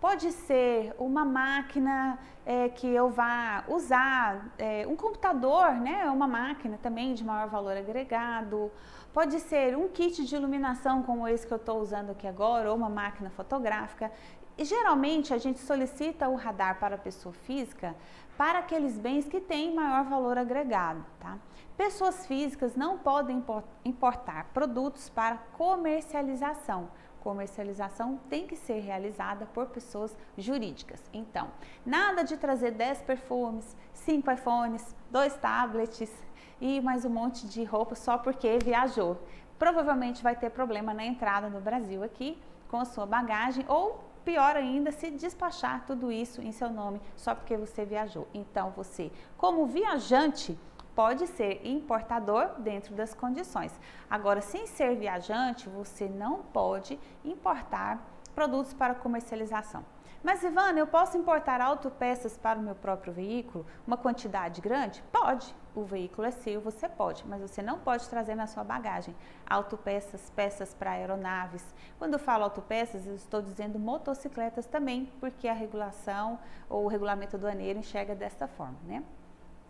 Pode 0.01 0.31
ser 0.31 0.95
uma 0.97 1.23
máquina 1.23 2.17
é, 2.43 2.69
que 2.69 2.87
eu 2.87 3.11
vá 3.11 3.63
usar, 3.67 4.51
é, 4.57 4.85
um 4.87 4.95
computador, 4.95 5.73
né? 5.73 6.09
Uma 6.09 6.27
máquina 6.27 6.79
também 6.81 7.13
de 7.13 7.23
maior 7.23 7.47
valor 7.47 7.77
agregado. 7.77 8.71
Pode 9.13 9.39
ser 9.39 9.77
um 9.77 9.87
kit 9.87 10.25
de 10.25 10.35
iluminação 10.35 11.03
como 11.03 11.27
esse 11.27 11.45
que 11.45 11.53
eu 11.53 11.57
estou 11.57 11.79
usando 11.79 12.09
aqui 12.09 12.27
agora, 12.27 12.71
ou 12.71 12.75
uma 12.75 12.89
máquina 12.89 13.29
fotográfica. 13.29 14.11
E 14.57 14.65
geralmente 14.65 15.35
a 15.35 15.37
gente 15.37 15.59
solicita 15.59 16.27
o 16.27 16.35
radar 16.35 16.79
para 16.79 16.95
a 16.95 16.97
pessoa 16.97 17.33
física 17.33 17.95
para 18.35 18.57
aqueles 18.59 18.97
bens 18.97 19.27
que 19.27 19.39
têm 19.39 19.75
maior 19.75 20.03
valor 20.05 20.35
agregado, 20.35 21.05
tá? 21.19 21.37
Pessoas 21.77 22.25
físicas 22.25 22.75
não 22.75 22.97
podem 22.97 23.43
importar 23.85 24.45
produtos 24.51 25.09
para 25.09 25.37
comercialização. 25.53 26.89
Comercialização 27.21 28.19
tem 28.29 28.47
que 28.47 28.55
ser 28.55 28.79
realizada 28.79 29.45
por 29.45 29.67
pessoas 29.67 30.17
jurídicas. 30.37 31.01
Então, 31.13 31.49
nada 31.85 32.23
de 32.23 32.35
trazer 32.35 32.71
10 32.71 33.03
perfumes, 33.03 33.77
5 33.93 34.31
iPhones, 34.31 34.95
2 35.09 35.37
tablets 35.37 36.11
e 36.59 36.81
mais 36.81 37.05
um 37.05 37.09
monte 37.09 37.47
de 37.47 37.63
roupa 37.63 37.95
só 37.95 38.17
porque 38.17 38.57
viajou. 38.63 39.17
Provavelmente 39.59 40.23
vai 40.23 40.35
ter 40.35 40.49
problema 40.49 40.93
na 40.93 41.05
entrada 41.05 41.47
no 41.47 41.61
Brasil 41.61 42.03
aqui 42.03 42.37
com 42.67 42.77
a 42.77 42.85
sua 42.85 43.05
bagagem 43.05 43.63
ou 43.67 44.11
pior 44.23 44.55
ainda, 44.55 44.91
se 44.91 45.11
despachar 45.11 45.85
tudo 45.85 46.11
isso 46.11 46.41
em 46.41 46.51
seu 46.51 46.69
nome 46.69 47.01
só 47.15 47.33
porque 47.35 47.57
você 47.57 47.85
viajou. 47.85 48.27
Então, 48.33 48.71
você, 48.75 49.11
como 49.37 49.65
viajante, 49.65 50.57
pode 51.01 51.25
ser 51.25 51.65
importador 51.65 52.59
dentro 52.59 52.93
das 52.93 53.11
condições. 53.11 53.73
Agora, 54.07 54.39
sem 54.39 54.67
ser 54.67 54.95
viajante, 54.95 55.67
você 55.67 56.07
não 56.07 56.43
pode 56.43 56.99
importar 57.25 57.99
produtos 58.35 58.71
para 58.71 58.93
comercialização. 58.93 59.83
Mas, 60.23 60.43
Ivana, 60.43 60.77
eu 60.77 60.85
posso 60.85 61.17
importar 61.17 61.59
autopeças 61.59 62.37
para 62.37 62.59
o 62.59 62.61
meu 62.61 62.75
próprio 62.75 63.11
veículo? 63.11 63.65
Uma 63.87 63.97
quantidade 63.97 64.61
grande? 64.61 65.03
Pode. 65.11 65.55
O 65.73 65.83
veículo 65.83 66.27
é 66.27 66.31
seu, 66.31 66.61
você 66.61 66.87
pode, 66.87 67.27
mas 67.27 67.41
você 67.41 67.63
não 67.63 67.79
pode 67.79 68.07
trazer 68.07 68.35
na 68.35 68.45
sua 68.45 68.63
bagagem 68.63 69.15
autopeças, 69.49 70.29
peças 70.35 70.71
para 70.71 70.91
aeronaves. 70.91 71.65
Quando 71.97 72.13
eu 72.13 72.19
falo 72.19 72.43
autopeças, 72.43 73.07
eu 73.07 73.15
estou 73.15 73.41
dizendo 73.41 73.79
motocicletas 73.79 74.67
também, 74.67 75.11
porque 75.19 75.47
a 75.47 75.53
regulação 75.53 76.37
ou 76.69 76.85
o 76.85 76.87
regulamento 76.87 77.37
aduaneiro 77.37 77.79
enxerga 77.79 78.13
desta 78.13 78.47
forma, 78.47 78.77
né? 78.85 79.01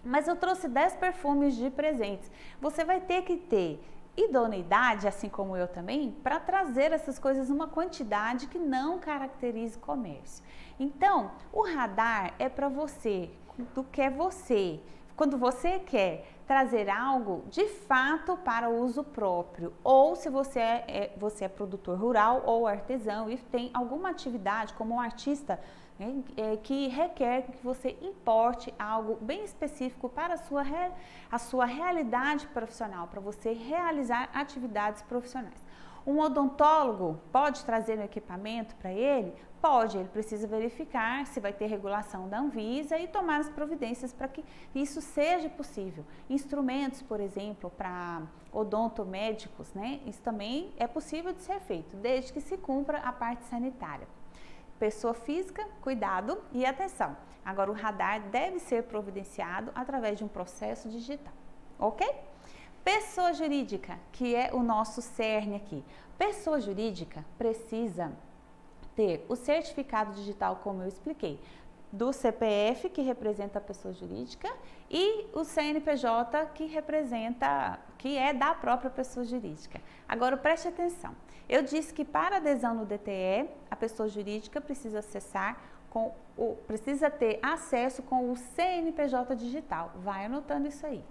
Mas 0.04 0.28
eu 0.28 0.36
trouxe 0.36 0.68
10 0.68 0.96
perfumes 0.96 1.56
de 1.56 1.70
presentes. 1.70 2.32
Você 2.60 2.84
vai 2.84 3.00
ter 3.00 3.22
que 3.24 3.38
ter 3.38 3.84
idoneidade, 4.16 5.08
assim 5.08 5.30
como 5.30 5.56
eu 5.56 5.68
também, 5.68 6.12
para 6.24 6.40
trazer 6.40 6.92
essas 6.92 7.18
coisas 7.18 7.50
numa 7.50 7.68
quantidade 7.68 8.48
que 8.48 8.60
não 8.60 9.00
caracterize 9.00 9.78
comércio. 9.78 10.44
Então, 10.80 11.32
o 11.54 11.62
radar 11.62 12.34
é 12.40 12.50
para 12.50 12.68
você, 12.68 13.30
do 13.74 13.84
que 13.84 14.02
é 14.02 14.10
você. 14.10 14.80
Quando 15.16 15.38
você 15.38 15.80
quer 15.80 16.26
trazer 16.48 16.90
algo 16.90 17.44
de 17.50 17.66
fato 17.68 18.36
para 18.38 18.70
uso 18.70 19.04
próprio, 19.04 19.74
ou 19.84 20.16
se 20.16 20.30
você 20.30 20.60
é, 20.60 20.86
é 20.88 21.14
você 21.18 21.46
é 21.46 21.48
produtor 21.48 21.98
rural 21.98 22.44
ou 22.46 22.68
artesão 22.68 23.30
e 23.30 23.38
tem 23.38 23.70
alguma 23.74 24.10
atividade 24.10 24.74
como 24.74 24.96
um 24.96 25.00
artista 25.00 25.60
é, 26.38 26.58
que 26.58 26.88
requer 26.88 27.44
que 27.44 27.64
você 27.64 27.98
importe 28.02 28.74
algo 28.78 29.18
bem 29.22 29.44
específico 29.44 30.10
para 30.10 30.34
a 30.34 30.38
sua, 30.38 30.64
a 31.32 31.38
sua 31.38 31.66
realidade 31.66 32.48
profissional, 32.48 33.08
para 33.08 33.22
você 33.22 33.54
realizar 33.54 34.30
atividades 34.34 35.02
profissionais. 35.02 35.62
Um 36.06 36.20
odontólogo 36.20 37.20
pode 37.32 37.64
trazer 37.64 38.00
um 38.00 38.04
equipamento 38.04 38.76
para 38.76 38.92
ele? 38.92 39.34
Pode, 39.62 39.96
ele 39.96 40.10
precisa 40.10 40.48
verificar 40.48 41.28
se 41.28 41.40
vai 41.40 41.54
ter 41.54 41.68
regulação 41.68 42.28
da 42.28 42.40
Anvisa 42.40 42.98
e 42.98 43.08
tomar 43.08 43.42
as 43.42 43.50
providências 43.50 44.12
para 44.12 44.28
que 44.28 44.44
isso 44.74 45.00
seja 45.00 45.48
possível. 45.50 46.04
Instrumentos, 46.28 47.04
por 47.04 47.20
exemplo, 47.20 47.70
para 47.70 48.24
odontomédicos, 48.52 49.72
né? 49.76 50.00
Isso 50.08 50.22
também 50.24 50.74
é 50.78 50.88
possível 50.88 51.32
de 51.32 51.42
ser 51.42 51.60
feito, 51.60 51.96
desde 51.98 52.34
que 52.34 52.42
se 52.42 52.58
cumpra 52.58 52.98
a 52.98 53.12
parte 53.12 53.44
sanitária. 53.46 54.08
Pessoa 54.82 55.14
física, 55.14 55.64
cuidado 55.80 56.42
e 56.52 56.66
atenção. 56.66 57.16
Agora, 57.46 57.70
o 57.70 57.74
radar 57.76 58.20
deve 58.30 58.58
ser 58.58 58.82
providenciado 58.86 59.72
através 59.76 60.18
de 60.18 60.24
um 60.24 60.28
processo 60.28 60.90
digital, 60.90 61.32
ok? 61.78 62.12
Pessoa 62.84 63.32
jurídica, 63.32 64.00
que 64.12 64.36
é 64.36 64.50
o 64.52 64.64
nosso 64.64 65.00
cerne 65.00 65.56
aqui. 65.56 65.86
Pessoa 66.18 66.60
jurídica 66.60 67.24
precisa 67.38 68.12
ter 68.96 69.24
o 69.30 69.36
certificado 69.36 70.14
digital, 70.14 70.56
como 70.64 70.82
eu 70.82 70.88
expliquei, 70.88 71.40
do 71.92 72.14
CPF, 72.14 72.90
que 72.90 73.02
representa 73.02 73.60
a 73.60 73.62
pessoa 73.62 73.94
jurídica, 73.94 74.50
e 74.90 75.26
o 75.34 75.44
CNPJ, 75.44 76.46
que 76.54 76.66
representa, 76.66 77.80
que 77.98 78.18
é 78.18 78.34
da 78.34 78.54
própria 78.54 78.90
pessoa 78.90 79.26
jurídica. 79.26 79.82
Agora, 80.08 80.38
preste 80.38 80.68
atenção. 80.68 81.16
Eu 81.50 81.64
disse 81.64 81.94
que 81.94 82.06
para 82.06 82.38
adesão 82.38 82.74
no 82.74 82.86
DTE, 82.86 83.50
a 83.70 83.76
pessoa 83.76 84.08
jurídica 84.08 84.62
precisa 84.62 85.00
acessar 85.00 85.58
com 85.90 86.14
o, 86.38 86.56
precisa 86.66 87.10
ter 87.10 87.38
acesso 87.42 88.02
com 88.04 88.32
o 88.32 88.38
CNPJ 88.38 89.36
digital. 89.36 89.92
Vai 89.98 90.26
anotando 90.26 90.68
isso 90.68 90.86
aí. 90.86 91.04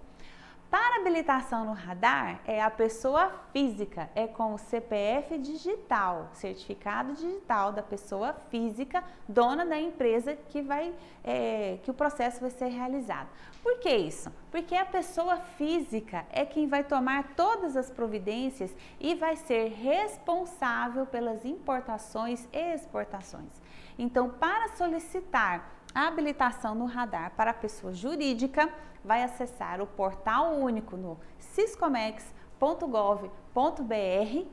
Para 0.71 1.01
habilitação 1.01 1.65
no 1.65 1.73
radar, 1.73 2.41
é 2.47 2.63
a 2.63 2.71
pessoa 2.71 3.33
física, 3.53 4.09
é 4.15 4.29
com 4.29 4.55
o 4.55 4.59
CPF 4.59 5.37
digital, 5.39 6.31
certificado 6.33 7.13
digital 7.13 7.73
da 7.73 7.83
pessoa 7.83 8.37
física, 8.51 9.03
dona 9.29 9.67
da 9.67 9.81
empresa 9.81 10.37
que 10.49 10.63
vai, 10.63 10.95
é, 11.25 11.81
que 11.83 11.91
o 11.91 11.95
processo 11.95 12.41
vai 12.41 12.51
ser 12.51 12.69
realizado. 12.69 13.29
Por 13.65 13.81
que 13.81 13.91
isso? 13.91 14.33
Porque 14.49 14.77
a 14.77 14.85
pessoa 14.85 15.39
física 15.59 16.25
é 16.31 16.47
quem 16.47 16.69
vai 16.69 16.85
tomar 16.85 17.35
todas 17.35 17.77
as 17.77 17.91
providências 17.91 18.73
e 19.01 19.17
vai 19.17 19.35
ser 19.35 19.71
responsável 19.71 21.05
pelas 21.05 21.45
importações 21.45 22.47
e 22.53 22.75
exportações. 22.75 23.61
Então, 23.99 24.31
para 24.31 24.69
solicitar 24.77 25.80
a 25.95 26.07
habilitação 26.07 26.75
no 26.75 26.85
radar 26.85 27.33
para 27.37 27.51
a 27.51 27.55
pessoa 27.55 27.93
jurídica, 27.93 28.69
vai 29.05 29.23
acessar 29.23 29.81
o 29.81 29.87
portal 29.87 30.55
único 30.55 30.97
no 30.97 31.19
ciscomex.gov.br, 31.39 33.31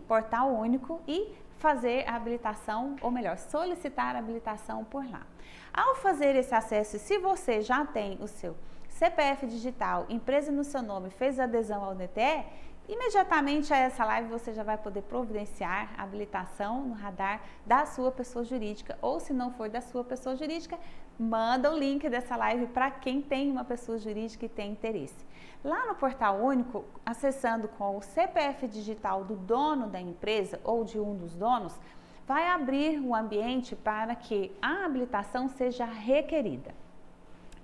portal 0.07 0.49
único, 0.49 1.01
e 1.07 1.35
fazer 1.57 2.07
a 2.07 2.15
habilitação, 2.15 2.95
ou 3.01 3.11
melhor, 3.11 3.37
solicitar 3.37 4.15
a 4.15 4.19
habilitação 4.19 4.83
por 4.85 5.09
lá. 5.09 5.25
Ao 5.73 5.95
fazer 5.95 6.35
esse 6.35 6.53
acesso, 6.53 6.97
se 6.99 7.17
você 7.17 7.61
já 7.61 7.85
tem 7.85 8.17
o 8.21 8.27
seu 8.27 8.55
CPF 8.89 9.45
digital, 9.47 10.05
empresa 10.09 10.51
no 10.51 10.63
seu 10.63 10.81
nome, 10.81 11.09
fez 11.09 11.39
adesão 11.39 11.83
ao 11.83 11.95
DTE, 11.95 12.45
Imediatamente 12.87 13.73
a 13.73 13.77
essa 13.77 14.05
live 14.05 14.29
você 14.29 14.53
já 14.53 14.63
vai 14.63 14.77
poder 14.77 15.01
providenciar 15.01 15.89
a 15.97 16.03
habilitação 16.03 16.83
no 16.83 16.93
radar 16.93 17.41
da 17.65 17.85
sua 17.85 18.13
pessoa 18.13 18.45
jurídica, 18.45 18.97
ou 19.01 19.19
se 19.19 19.33
não 19.33 19.51
for 19.51 19.67
da 19.67 19.81
sua 19.81 20.05
pessoa 20.05 20.37
jurídica, 20.37 20.79
manda 21.19 21.71
o 21.71 21.77
link 21.77 22.07
dessa 22.09 22.35
live 22.35 22.67
para 22.67 22.91
quem 22.91 23.21
tem 23.21 23.51
uma 23.51 23.63
pessoa 23.63 23.97
jurídica 23.97 24.45
e 24.45 24.49
tem 24.49 24.71
interesse. 24.71 25.25
Lá 25.63 25.85
no 25.87 25.95
portal 25.95 26.39
único, 26.39 26.85
acessando 27.05 27.67
com 27.67 27.97
o 27.97 28.01
CPF 28.01 28.67
digital 28.67 29.23
do 29.23 29.35
dono 29.35 29.87
da 29.87 29.99
empresa 29.99 30.59
ou 30.63 30.83
de 30.83 30.99
um 30.99 31.15
dos 31.15 31.35
donos, 31.35 31.73
vai 32.27 32.47
abrir 32.47 32.99
o 32.99 33.15
ambiente 33.15 33.75
para 33.75 34.13
que 34.15 34.51
a 34.61 34.85
habilitação 34.85 35.47
seja 35.47 35.85
requerida. 35.85 36.75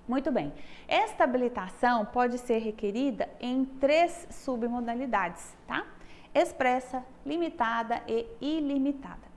Muito 0.08 0.32
bem. 0.32 0.52
Esta 0.88 1.24
habilitação 1.24 2.06
pode 2.06 2.38
ser 2.38 2.58
requerida 2.58 3.30
em 3.39 3.63
três 3.63 4.28
submodalidades, 4.32 5.56
tá? 5.68 5.86
Expressa, 6.34 7.06
limitada 7.26 8.02
e 8.08 8.26
ilimitada. 8.42 9.33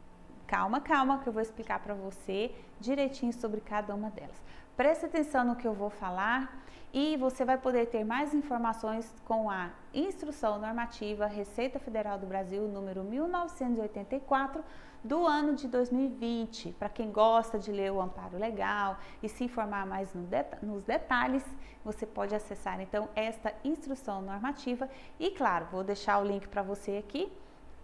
Calma, 0.46 0.80
calma, 0.80 1.18
que 1.18 1.28
eu 1.28 1.32
vou 1.32 1.42
explicar 1.42 1.80
para 1.80 1.92
você 1.92 2.54
direitinho 2.80 3.32
sobre 3.32 3.61
cada 3.61 3.94
uma 3.94 4.11
delas. 4.11 4.37
Preste 4.76 5.06
atenção 5.06 5.44
no 5.44 5.56
que 5.56 5.66
eu 5.66 5.74
vou 5.74 5.90
falar 5.90 6.64
e 6.92 7.16
você 7.16 7.44
vai 7.44 7.59
poder 7.59 7.87
ter 7.87 8.04
mais 8.04 8.32
informações 8.32 9.12
com 9.24 9.50
a 9.50 9.70
Instrução 9.92 10.59
Normativa 10.59 11.26
Receita 11.26 11.78
Federal 11.78 12.18
do 12.18 12.26
Brasil 12.26 12.62
número 12.68 13.02
1984 13.02 14.62
do 15.02 15.26
ano 15.26 15.54
de 15.54 15.66
2020. 15.66 16.72
Para 16.72 16.88
quem 16.88 17.11
gosta 17.11 17.59
de 17.59 17.72
ler 17.72 17.90
o 17.90 18.00
amparo 18.00 18.38
legal 18.38 18.98
e 19.22 19.28
se 19.28 19.44
informar 19.44 19.85
mais 19.85 20.14
no 20.14 20.28
nos 20.62 20.85
detalhes, 20.85 21.44
você 21.85 22.06
pode 22.06 22.35
acessar 22.35 22.80
então 22.80 23.09
esta 23.14 23.52
instrução 23.64 24.22
normativa 24.22 24.88
e 25.18 25.30
claro, 25.30 25.66
vou 25.72 25.82
deixar 25.82 26.18
o 26.18 26.24
link 26.24 26.48
para 26.48 26.62
você 26.62 26.98
aqui, 26.98 27.32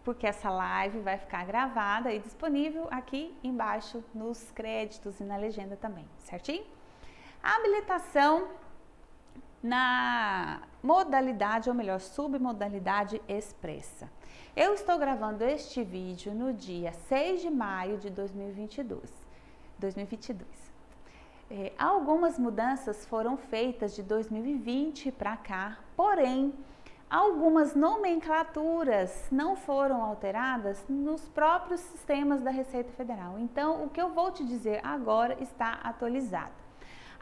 porque 0.05 0.27
essa 0.27 0.51
live 0.51 1.01
vai 1.01 1.17
ficar 1.17 1.45
gravada 1.47 2.13
e 2.13 2.19
disponível 2.19 2.89
aqui 2.91 3.37
embaixo 3.43 4.03
nos 4.15 4.51
créditos 4.51 5.21
e 5.21 5.25
na 5.25 5.37
legenda 5.37 5.77
também, 5.77 6.09
certinho? 6.19 6.65
A 7.43 7.57
habilitação 7.57 8.49
na 9.63 10.63
modalidade, 10.83 11.69
ou 11.69 11.75
melhor, 11.75 12.01
submodalidade 12.01 13.23
expressa. 13.29 14.11
Eu 14.57 14.75
estou 14.75 14.99
gravando 14.99 15.45
este 15.45 15.85
vídeo 15.85 16.35
no 16.35 16.53
dia 16.53 16.93
6 16.93 17.43
de 17.43 17.51
maio 17.51 17.97
de 17.99 18.11
2022. 18.11 19.11
2022. 19.79 20.73
É, 21.51 21.73
algumas 21.79 22.39
mudanças 22.39 23.05
foram 23.07 23.37
feitas 23.37 23.95
de 23.95 24.03
2020 24.03 25.13
para 25.13 25.37
cá, 25.37 25.79
porém, 25.97 26.53
algumas 27.13 27.75
nomenclaturas 27.75 29.29
não 29.31 29.55
foram 29.55 30.03
alteradas 30.03 30.83
nos 30.89 31.29
próprios 31.29 31.79
sistemas 31.81 32.41
da 32.41 32.51
Receita 32.51 32.91
Federal. 32.93 33.39
Então, 33.39 33.85
o 33.85 33.91
que 33.91 34.01
eu 34.01 34.09
vou 34.09 34.33
te 34.33 34.43
dizer 34.43 34.81
agora 34.83 35.37
está 35.39 35.75
atualizado. 35.85 36.55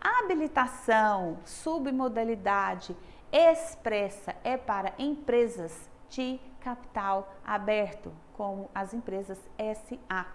A 0.01 0.21
habilitação, 0.21 1.39
submodalidade 1.45 2.97
expressa 3.33 4.37
é 4.45 4.57
para 4.57 4.95
empresas 4.97 5.91
de 6.09 6.41
capital 6.61 7.29
aberto, 7.45 8.13
como 8.35 8.71
as 8.73 8.95
empresas 8.95 9.39
SA. 9.59 10.27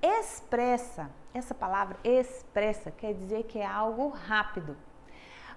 Expressa, 0.00 1.10
essa 1.34 1.52
palavra 1.52 1.98
expressa 2.04 2.92
quer 2.92 3.12
dizer 3.12 3.42
que 3.42 3.58
é 3.58 3.66
algo 3.66 4.08
rápido. 4.08 4.76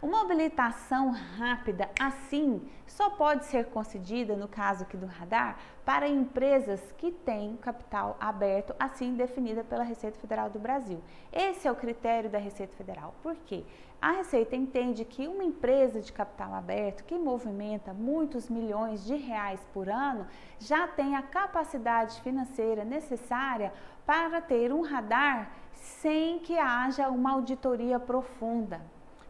Uma 0.01 0.21
habilitação 0.21 1.11
rápida 1.11 1.87
assim 1.99 2.67
só 2.87 3.11
pode 3.11 3.45
ser 3.45 3.67
concedida, 3.67 4.35
no 4.35 4.47
caso 4.47 4.81
aqui 4.81 4.97
do 4.97 5.05
radar, 5.05 5.59
para 5.85 6.07
empresas 6.07 6.81
que 6.97 7.11
têm 7.11 7.55
capital 7.57 8.17
aberto, 8.19 8.73
assim 8.79 9.13
definida 9.13 9.63
pela 9.63 9.83
Receita 9.83 10.17
Federal 10.17 10.49
do 10.49 10.57
Brasil. 10.57 10.99
Esse 11.31 11.67
é 11.67 11.71
o 11.71 11.75
critério 11.75 12.31
da 12.31 12.39
Receita 12.39 12.75
Federal. 12.75 13.13
Por 13.21 13.35
quê? 13.45 13.63
A 14.01 14.13
Receita 14.13 14.55
entende 14.55 15.05
que 15.05 15.27
uma 15.27 15.43
empresa 15.43 16.01
de 16.01 16.11
capital 16.11 16.55
aberto 16.55 17.03
que 17.03 17.19
movimenta 17.19 17.93
muitos 17.93 18.49
milhões 18.49 19.05
de 19.05 19.15
reais 19.15 19.63
por 19.71 19.87
ano 19.87 20.25
já 20.57 20.87
tem 20.87 21.15
a 21.15 21.21
capacidade 21.21 22.19
financeira 22.21 22.83
necessária 22.83 23.71
para 24.03 24.41
ter 24.41 24.73
um 24.73 24.81
radar 24.81 25.51
sem 25.75 26.39
que 26.39 26.57
haja 26.57 27.07
uma 27.07 27.33
auditoria 27.33 27.99
profunda 27.99 28.81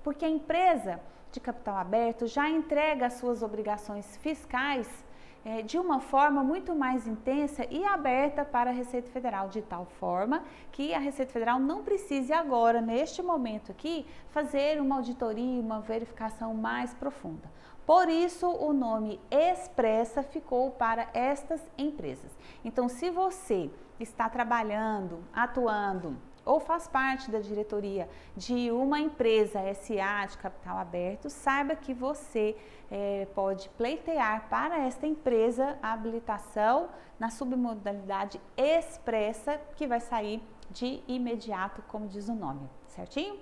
porque 0.03 0.25
a 0.25 0.29
empresa 0.29 0.99
de 1.31 1.39
capital 1.39 1.77
aberto 1.77 2.27
já 2.27 2.49
entrega 2.49 3.05
as 3.05 3.13
suas 3.13 3.41
obrigações 3.41 4.17
fiscais 4.17 4.87
é, 5.43 5.61
de 5.61 5.77
uma 5.77 5.99
forma 5.99 6.43
muito 6.43 6.75
mais 6.75 7.07
intensa 7.07 7.65
e 7.69 7.83
aberta 7.83 8.45
para 8.45 8.69
a 8.69 8.73
Receita 8.73 9.09
Federal, 9.09 9.47
de 9.47 9.61
tal 9.61 9.85
forma 9.85 10.43
que 10.71 10.93
a 10.93 10.99
Receita 10.99 11.31
Federal 11.31 11.59
não 11.59 11.83
precise 11.83 12.31
agora, 12.31 12.79
neste 12.79 13.23
momento 13.23 13.71
aqui, 13.71 14.05
fazer 14.29 14.79
uma 14.79 14.97
auditoria, 14.97 15.59
uma 15.59 15.79
verificação 15.79 16.53
mais 16.53 16.93
profunda. 16.93 17.49
Por 17.85 18.07
isso, 18.07 18.47
o 18.47 18.71
nome 18.71 19.19
Expressa 19.31 20.21
ficou 20.21 20.71
para 20.71 21.09
estas 21.13 21.61
empresas. 21.77 22.31
Então, 22.63 22.87
se 22.87 23.09
você 23.09 23.71
está 23.99 24.29
trabalhando, 24.29 25.23
atuando, 25.33 26.15
ou 26.45 26.59
faz 26.59 26.87
parte 26.87 27.29
da 27.29 27.39
diretoria 27.39 28.09
de 28.35 28.71
uma 28.71 28.99
empresa 28.99 29.59
SA 29.73 30.25
de 30.27 30.37
capital 30.37 30.77
aberto, 30.77 31.29
saiba 31.29 31.75
que 31.75 31.93
você 31.93 32.55
é, 32.89 33.27
pode 33.33 33.69
pleitear 33.69 34.47
para 34.49 34.79
esta 34.79 35.05
empresa 35.05 35.77
a 35.81 35.93
habilitação 35.93 36.89
na 37.19 37.29
submodalidade 37.29 38.41
expressa, 38.57 39.59
que 39.75 39.87
vai 39.87 39.99
sair 39.99 40.41
de 40.69 41.01
imediato, 41.07 41.81
como 41.83 42.07
diz 42.07 42.27
o 42.27 42.33
nome, 42.33 42.67
certinho? 42.87 43.37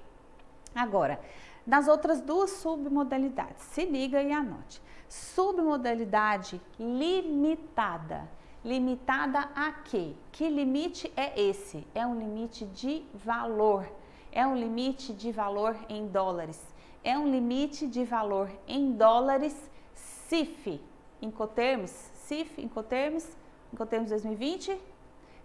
Agora, 0.76 1.20
nas 1.66 1.88
outras 1.88 2.22
duas 2.22 2.52
submodalidades, 2.52 3.64
se 3.64 3.86
liga 3.86 4.22
e 4.22 4.32
anote. 4.32 4.82
Submodalidade 5.08 6.62
limitada 6.80 8.28
Limitada 8.64 9.50
a 9.56 9.72
quê? 9.72 10.14
Que 10.34 10.50
limite 10.50 11.12
é 11.16 11.40
esse? 11.40 11.88
É 11.96 12.06
um 12.06 12.20
limite 12.20 12.66
de 12.66 13.06
valor. 13.14 13.90
É 14.34 14.46
um 14.46 14.56
limite 14.56 15.14
de 15.14 15.32
valor 15.32 15.78
em 15.88 16.08
dólares. 16.08 16.62
É 17.02 17.18
um 17.18 17.32
limite 17.32 17.88
de 17.88 18.04
valor 18.04 18.52
em 18.68 18.92
dólares 18.92 19.72
CIF. 19.94 20.82
Incoterms, 21.22 22.12
CIF, 22.14 22.62
Incoterms, 22.62 23.38
Incoterms 23.74 24.10
2020. 24.10 24.78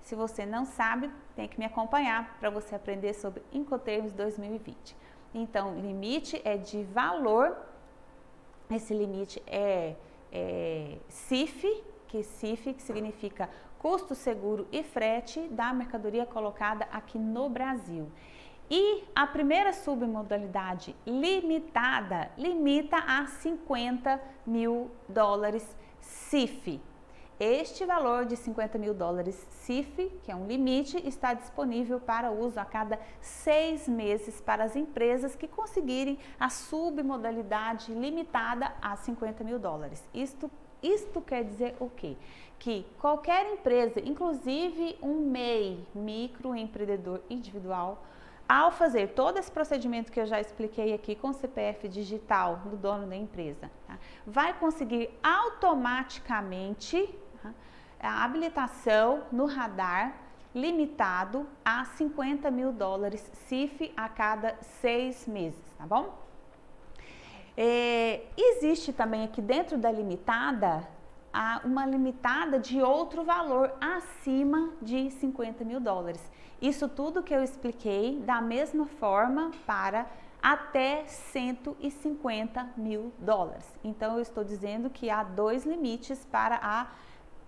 Se 0.02 0.16
você 0.16 0.44
não 0.44 0.64
sabe, 0.64 1.08
tem 1.36 1.46
que 1.46 1.58
me 1.58 1.64
acompanhar 1.64 2.36
para 2.40 2.50
você 2.50 2.74
aprender 2.74 3.14
sobre 3.14 3.42
Incoterms 3.52 4.12
2020. 4.12 4.96
Então, 5.32 5.80
limite 5.80 6.40
é 6.44 6.56
de 6.56 6.82
valor. 6.82 7.56
Esse 8.68 8.92
limite 8.92 9.40
é, 9.46 9.94
é 10.32 10.98
CIF, 11.08 11.82
que 12.14 12.22
CIF, 12.22 12.72
que 12.72 12.80
significa 12.80 13.50
custo 13.76 14.14
seguro 14.14 14.68
e 14.70 14.84
frete 14.84 15.48
da 15.48 15.72
mercadoria 15.72 16.24
colocada 16.24 16.86
aqui 16.92 17.18
no 17.18 17.48
Brasil. 17.48 18.08
E 18.70 19.02
a 19.16 19.26
primeira 19.26 19.72
submodalidade 19.72 20.94
limitada 21.04 22.30
limita 22.38 22.98
a 22.98 23.26
50 23.26 24.20
mil 24.46 24.92
dólares 25.08 25.76
CIF. 26.00 26.80
Este 27.40 27.84
valor 27.84 28.26
de 28.26 28.36
50 28.36 28.78
mil 28.78 28.94
dólares 28.94 29.34
CIF, 29.50 30.08
que 30.22 30.30
é 30.30 30.36
um 30.36 30.46
limite, 30.46 31.04
está 31.04 31.34
disponível 31.34 31.98
para 31.98 32.30
uso 32.30 32.60
a 32.60 32.64
cada 32.64 33.00
seis 33.20 33.88
meses 33.88 34.40
para 34.40 34.62
as 34.62 34.76
empresas 34.76 35.34
que 35.34 35.48
conseguirem 35.48 36.16
a 36.38 36.48
submodalidade 36.48 37.92
limitada 37.92 38.72
a 38.80 38.94
50 38.94 39.42
mil 39.42 39.58
dólares. 39.58 40.08
Isto 40.14 40.48
isto 40.84 41.20
quer 41.20 41.44
dizer 41.44 41.74
o 41.80 41.88
quê? 41.88 42.16
Que 42.58 42.86
qualquer 42.98 43.46
empresa, 43.52 44.00
inclusive 44.00 44.96
um 45.02 45.30
MEI, 45.30 45.86
microempreendedor 45.94 47.20
individual, 47.28 48.04
ao 48.48 48.70
fazer 48.70 49.08
todo 49.08 49.38
esse 49.38 49.50
procedimento 49.50 50.12
que 50.12 50.20
eu 50.20 50.26
já 50.26 50.40
expliquei 50.40 50.92
aqui 50.92 51.14
com 51.14 51.28
o 51.28 51.32
CPF 51.32 51.88
digital 51.88 52.56
do 52.66 52.76
dono 52.76 53.06
da 53.06 53.16
empresa, 53.16 53.70
tá? 53.86 53.98
vai 54.26 54.52
conseguir 54.52 55.10
automaticamente 55.22 57.08
tá? 57.42 57.54
a 58.00 58.24
habilitação 58.24 59.24
no 59.32 59.46
radar 59.46 60.14
limitado 60.54 61.46
a 61.64 61.84
50 61.84 62.50
mil 62.50 62.70
dólares 62.72 63.28
CIF 63.48 63.92
a 63.96 64.08
cada 64.08 64.56
seis 64.60 65.26
meses, 65.26 65.60
tá 65.76 65.86
bom? 65.86 66.23
É, 67.56 68.22
existe 68.36 68.92
também 68.92 69.24
aqui 69.24 69.40
dentro 69.40 69.78
da 69.78 69.90
limitada 69.90 70.86
uma 71.64 71.84
limitada 71.84 72.60
de 72.60 72.80
outro 72.80 73.24
valor 73.24 73.72
acima 73.80 74.70
de 74.80 75.10
50 75.10 75.64
mil 75.64 75.80
dólares. 75.80 76.22
Isso 76.62 76.88
tudo 76.88 77.22
que 77.22 77.34
eu 77.34 77.42
expliquei 77.42 78.20
da 78.20 78.40
mesma 78.40 78.86
forma 78.86 79.50
para 79.66 80.06
até 80.40 81.04
150 81.06 82.72
mil 82.76 83.12
dólares. 83.18 83.66
Então, 83.82 84.16
eu 84.16 84.20
estou 84.20 84.44
dizendo 84.44 84.90
que 84.90 85.10
há 85.10 85.24
dois 85.24 85.64
limites 85.64 86.24
para 86.30 86.60
a, 86.62 86.86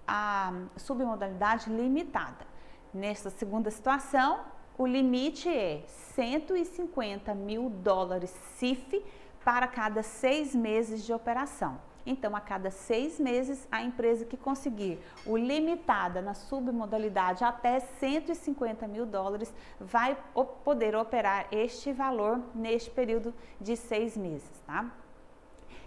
a 0.08 0.52
submodalidade 0.76 1.70
limitada. 1.70 2.46
Nessa 2.92 3.30
segunda 3.30 3.70
situação, 3.70 4.40
o 4.78 4.86
limite 4.86 5.48
é 5.48 5.84
150 5.86 7.34
mil 7.34 7.70
dólares 7.70 8.30
CIF 8.56 9.04
para 9.46 9.68
cada 9.68 10.02
seis 10.02 10.56
meses 10.56 11.06
de 11.06 11.12
operação. 11.12 11.78
Então, 12.04 12.34
a 12.34 12.40
cada 12.40 12.68
seis 12.68 13.20
meses, 13.20 13.68
a 13.70 13.80
empresa 13.80 14.24
que 14.24 14.36
conseguir 14.36 14.98
o 15.24 15.36
limitada 15.36 16.20
na 16.20 16.34
submodalidade 16.34 17.44
até 17.44 17.78
150 17.78 18.88
mil 18.88 19.06
dólares 19.06 19.54
vai 19.78 20.18
poder 20.64 20.96
operar 20.96 21.46
este 21.52 21.92
valor 21.92 22.40
neste 22.56 22.90
período 22.90 23.32
de 23.60 23.76
seis 23.76 24.16
meses, 24.16 24.50
tá? 24.66 24.90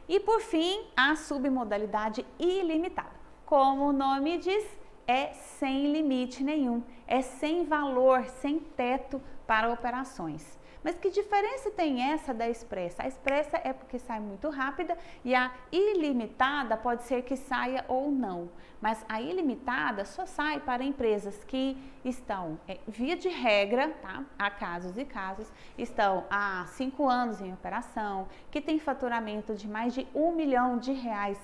E 0.08 0.22
por 0.22 0.40
fim, 0.40 0.86
a 0.96 1.18
submodalidade 1.18 2.26
ilimitada. 2.40 3.20
Como 3.46 3.90
o 3.90 3.94
nome 3.94 4.38
diz, 4.38 4.66
é 5.06 5.34
sem 5.34 5.92
limite 5.92 6.46
nenhum, 6.46 6.82
é 7.06 7.22
sem 7.22 7.66
valor, 7.66 8.24
sem 8.42 8.58
teto 8.58 9.22
para 9.46 9.70
operações. 9.70 10.59
Mas 10.84 10.98
que 10.98 11.10
diferença 11.10 11.70
tem 11.72 12.02
essa 12.02 12.34
da 12.34 12.48
expressa? 12.48 13.04
A 13.04 13.08
expressa 13.08 13.60
é 13.64 13.74
porque 13.74 14.00
sai 14.00 14.20
muito 14.20 14.50
rápida 14.50 14.98
e 15.26 15.36
a 15.36 15.52
ilimitada 15.72 16.78
pode 16.78 17.04
ser 17.04 17.24
que 17.24 17.36
saia 17.36 17.84
ou 17.88 18.10
não. 18.12 18.50
Mas 18.82 19.04
a 19.10 19.22
ilimitada 19.22 20.06
só 20.06 20.26
sai 20.26 20.62
para 20.62 20.84
empresas 20.84 21.44
que 21.44 21.78
estão, 22.06 22.58
é, 22.66 22.80
via 22.88 23.18
de 23.18 23.28
regra, 23.28 23.90
tá? 24.02 24.24
há 24.38 24.50
casos 24.50 24.98
e 24.98 25.04
casos, 25.04 25.52
estão 25.78 26.26
há 26.30 26.66
cinco 26.68 27.08
anos 27.08 27.42
em 27.42 27.52
operação, 27.52 28.28
que 28.50 28.62
tem 28.62 28.80
faturamento 28.80 29.54
de 29.54 29.68
mais 29.68 29.94
de 29.94 30.08
um 30.16 30.32
milhão 30.32 30.78
de 30.78 30.94
reais 30.94 31.38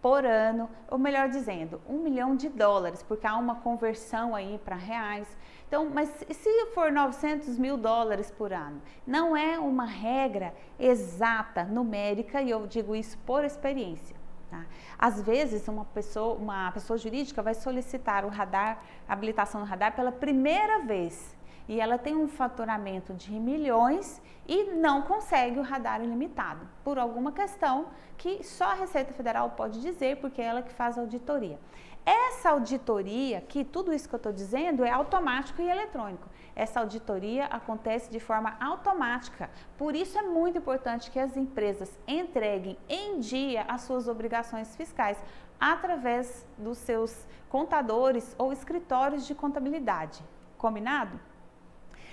por 0.00 0.24
ano, 0.24 0.68
ou 0.88 0.98
melhor 0.98 1.28
dizendo, 1.28 1.80
um 1.88 1.98
milhão 1.98 2.36
de 2.36 2.48
dólares, 2.48 3.02
porque 3.02 3.26
há 3.26 3.36
uma 3.36 3.56
conversão 3.56 4.34
aí 4.34 4.60
para 4.64 4.76
reais. 4.76 5.26
Então, 5.66 5.90
mas 5.92 6.08
se 6.30 6.66
for 6.74 6.90
900 6.90 7.58
mil 7.58 7.76
dólares 7.76 8.30
por 8.30 8.52
ano? 8.52 8.80
Não 9.06 9.36
é 9.36 9.58
uma 9.58 9.84
regra 9.84 10.54
exata, 10.78 11.64
numérica, 11.64 12.40
e 12.40 12.50
eu 12.50 12.66
digo 12.66 12.94
isso 12.94 13.18
por 13.26 13.44
experiência. 13.44 14.16
Tá? 14.50 14.64
Às 14.98 15.20
vezes, 15.20 15.68
uma 15.68 15.84
pessoa, 15.84 16.34
uma 16.34 16.72
pessoa 16.72 16.96
jurídica 16.96 17.42
vai 17.42 17.54
solicitar 17.54 18.24
o 18.24 18.28
radar, 18.28 18.82
habilitação 19.06 19.60
do 19.60 19.66
radar 19.66 19.94
pela 19.94 20.10
primeira 20.10 20.80
vez. 20.80 21.36
E 21.68 21.80
ela 21.80 21.98
tem 21.98 22.16
um 22.16 22.26
faturamento 22.26 23.12
de 23.12 23.32
milhões 23.32 24.20
e 24.46 24.64
não 24.72 25.02
consegue 25.02 25.58
o 25.58 25.62
radar 25.62 26.02
ilimitado, 26.02 26.66
por 26.82 26.98
alguma 26.98 27.30
questão 27.30 27.88
que 28.16 28.42
só 28.42 28.64
a 28.64 28.74
Receita 28.74 29.12
Federal 29.12 29.50
pode 29.50 29.80
dizer, 29.80 30.16
porque 30.16 30.40
é 30.40 30.46
ela 30.46 30.62
que 30.62 30.72
faz 30.72 30.96
a 30.96 31.02
auditoria. 31.02 31.58
Essa 32.06 32.50
auditoria, 32.50 33.42
que 33.42 33.62
tudo 33.62 33.92
isso 33.92 34.08
que 34.08 34.14
eu 34.14 34.18
estou 34.18 34.32
dizendo 34.32 34.82
é 34.82 34.90
automático 34.90 35.60
e 35.60 35.68
eletrônico. 35.68 36.26
Essa 36.56 36.80
auditoria 36.80 37.44
acontece 37.44 38.10
de 38.10 38.18
forma 38.18 38.56
automática. 38.58 39.50
Por 39.76 39.94
isso 39.94 40.18
é 40.18 40.22
muito 40.22 40.56
importante 40.56 41.10
que 41.10 41.18
as 41.18 41.36
empresas 41.36 41.96
entreguem 42.08 42.78
em 42.88 43.20
dia 43.20 43.66
as 43.68 43.82
suas 43.82 44.08
obrigações 44.08 44.74
fiscais 44.74 45.22
através 45.60 46.46
dos 46.56 46.78
seus 46.78 47.26
contadores 47.50 48.34
ou 48.38 48.54
escritórios 48.54 49.26
de 49.26 49.34
contabilidade. 49.34 50.24
Combinado? 50.56 51.20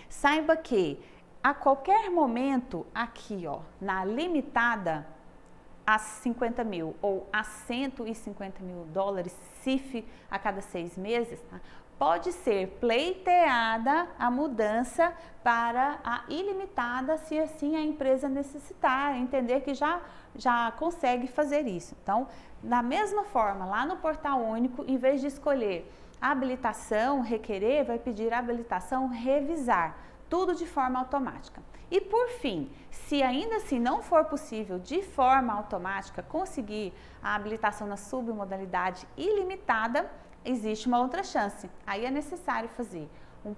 Saiba 0.10 0.56
que 0.56 1.00
a 1.44 1.54
qualquer 1.54 2.10
momento 2.10 2.86
aqui, 2.94 3.46
ó, 3.48 3.60
na 3.80 4.04
limitada, 4.04 5.08
a 5.86 6.00
50 6.00 6.64
mil 6.64 6.96
ou 7.02 7.30
a 7.32 7.44
150 7.44 8.64
mil 8.64 8.86
dólares, 8.86 9.38
CIF 9.62 10.04
a 10.32 10.40
cada 10.40 10.62
seis 10.62 10.98
meses, 10.98 11.40
tá? 11.42 11.62
pode 11.98 12.32
ser 12.34 12.68
pleiteada 12.80 14.08
a 14.20 14.30
mudança 14.30 15.14
para 15.44 16.00
a 16.04 16.24
ilimitada, 16.28 17.18
se 17.18 17.40
assim 17.40 17.76
a 17.76 17.82
empresa 17.82 18.28
necessitar, 18.28 19.16
entender 19.16 19.62
que 19.62 19.74
já, 19.74 20.02
já 20.36 20.72
consegue 20.72 21.28
fazer 21.28 21.68
isso. 21.68 21.96
Então, 22.02 22.28
da 22.62 22.82
mesma 22.82 23.24
forma, 23.24 23.66
lá 23.66 23.86
no 23.86 23.98
portal 23.98 24.42
único, 24.42 24.84
em 24.88 24.98
vez 24.98 25.22
de 25.22 25.28
escolher 25.28 25.90
habilitação, 26.22 27.22
requerer, 27.22 27.86
vai 27.86 28.00
pedir 28.00 28.34
habilitação, 28.34 29.08
revisar, 29.08 29.98
tudo 30.30 30.56
de 30.56 30.66
forma 30.66 31.00
automática. 31.00 31.62
E 31.90 32.02
por 32.02 32.30
fim, 32.30 32.70
se 32.90 33.22
ainda 33.22 33.58
assim 33.58 33.80
não 33.80 34.02
for 34.02 34.26
possível 34.26 34.80
de 34.80 35.04
forma 35.04 35.54
automática 35.54 36.24
conseguir 36.24 36.94
a 37.22 37.36
habilitação 37.36 37.88
na 37.88 37.98
submodalidade 37.98 39.08
ilimitada, 39.16 40.10
existe 40.44 40.88
uma 40.88 41.00
outra 41.00 41.24
chance. 41.24 41.70
Aí 41.86 42.06
é 42.06 42.12
necessário 42.12 42.70
fazer 42.70 43.10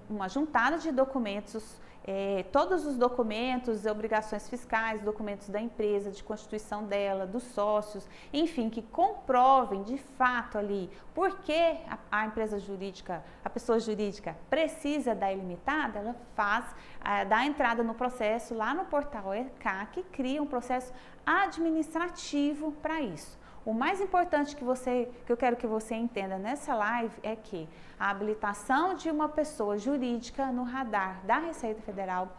uma 0.10 0.28
juntada 0.28 0.78
de 0.78 0.92
documentos 0.92 1.80
é, 2.10 2.46
todos 2.54 2.86
os 2.86 2.96
documentos, 2.96 3.86
obrigações 3.86 4.48
fiscais, 4.50 5.02
documentos 5.02 5.50
da 5.50 5.60
empresa, 5.60 6.10
de 6.10 6.24
constituição 6.24 6.86
dela, 6.86 7.28
dos 7.28 7.44
sócios, 7.44 8.08
enfim, 8.32 8.70
que 8.70 8.82
comprovem 8.82 9.84
de 9.84 9.98
fato 9.98 10.58
ali 10.58 10.90
por 11.14 11.40
que 11.40 11.54
a, 11.54 12.00
a 12.10 12.26
empresa 12.26 12.58
jurídica, 12.60 13.22
a 13.44 13.50
pessoa 13.50 13.78
jurídica 13.78 14.38
precisa 14.50 15.14
da 15.14 15.34
ilimitada, 15.34 16.00
ela 16.00 16.16
faz, 16.34 16.74
é, 17.04 17.26
dá 17.26 17.46
entrada 17.46 17.84
no 17.84 17.94
processo 17.94 18.56
lá 18.56 18.74
no 18.74 18.86
portal 18.86 19.34
ECAC, 19.34 20.02
cria 20.14 20.42
um 20.42 20.48
processo 20.48 20.94
administrativo 21.26 22.72
para 22.82 23.02
isso. 23.02 23.38
O 23.68 23.74
mais 23.74 24.00
importante 24.00 24.56
que 24.56 24.64
você, 24.64 25.12
que 25.26 25.30
eu 25.30 25.36
quero 25.36 25.58
que 25.58 25.68
você 25.68 25.94
entenda 25.94 26.38
nessa 26.38 26.74
live 26.74 27.14
é 27.22 27.36
que 27.36 27.68
a 28.00 28.10
habilitação 28.10 28.94
de 28.94 29.12
uma 29.12 29.28
pessoa 29.28 29.78
jurídica 29.78 30.46
no 30.54 30.64
radar 30.64 31.20
da 31.26 31.38
Receita 31.38 31.82
Federal 31.82 32.30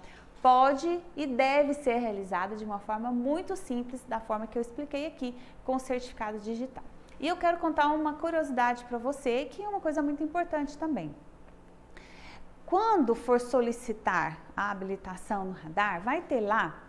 pode 0.41 0.89
e 1.15 1.27
deve 1.27 1.75
ser 1.75 1.99
realizada 1.99 2.57
de 2.57 2.65
uma 2.65 2.79
forma 2.79 3.11
muito 3.11 3.55
simples, 3.57 4.03
da 4.09 4.19
forma 4.19 4.47
que 4.47 4.57
eu 4.57 4.63
expliquei 4.63 5.05
aqui, 5.07 5.37
com 5.67 5.79
certificado 5.79 6.39
digital. 6.39 6.85
E 7.21 7.29
eu 7.29 7.37
quero 7.37 7.59
contar 7.59 7.89
uma 7.89 8.15
curiosidade 8.15 8.87
para 8.87 8.97
você, 8.97 9.45
que 9.45 9.63
é 9.63 9.69
uma 9.69 9.83
coisa 9.83 10.01
muito 10.01 10.23
importante 10.23 10.79
também. 10.79 11.15
Quando 12.65 13.15
for 13.15 13.39
solicitar 13.39 14.39
a 14.57 14.71
habilitação 14.71 15.45
no 15.45 15.53
radar, 15.53 16.01
vai 16.01 16.23
ter 16.23 16.41
lá 16.41 16.88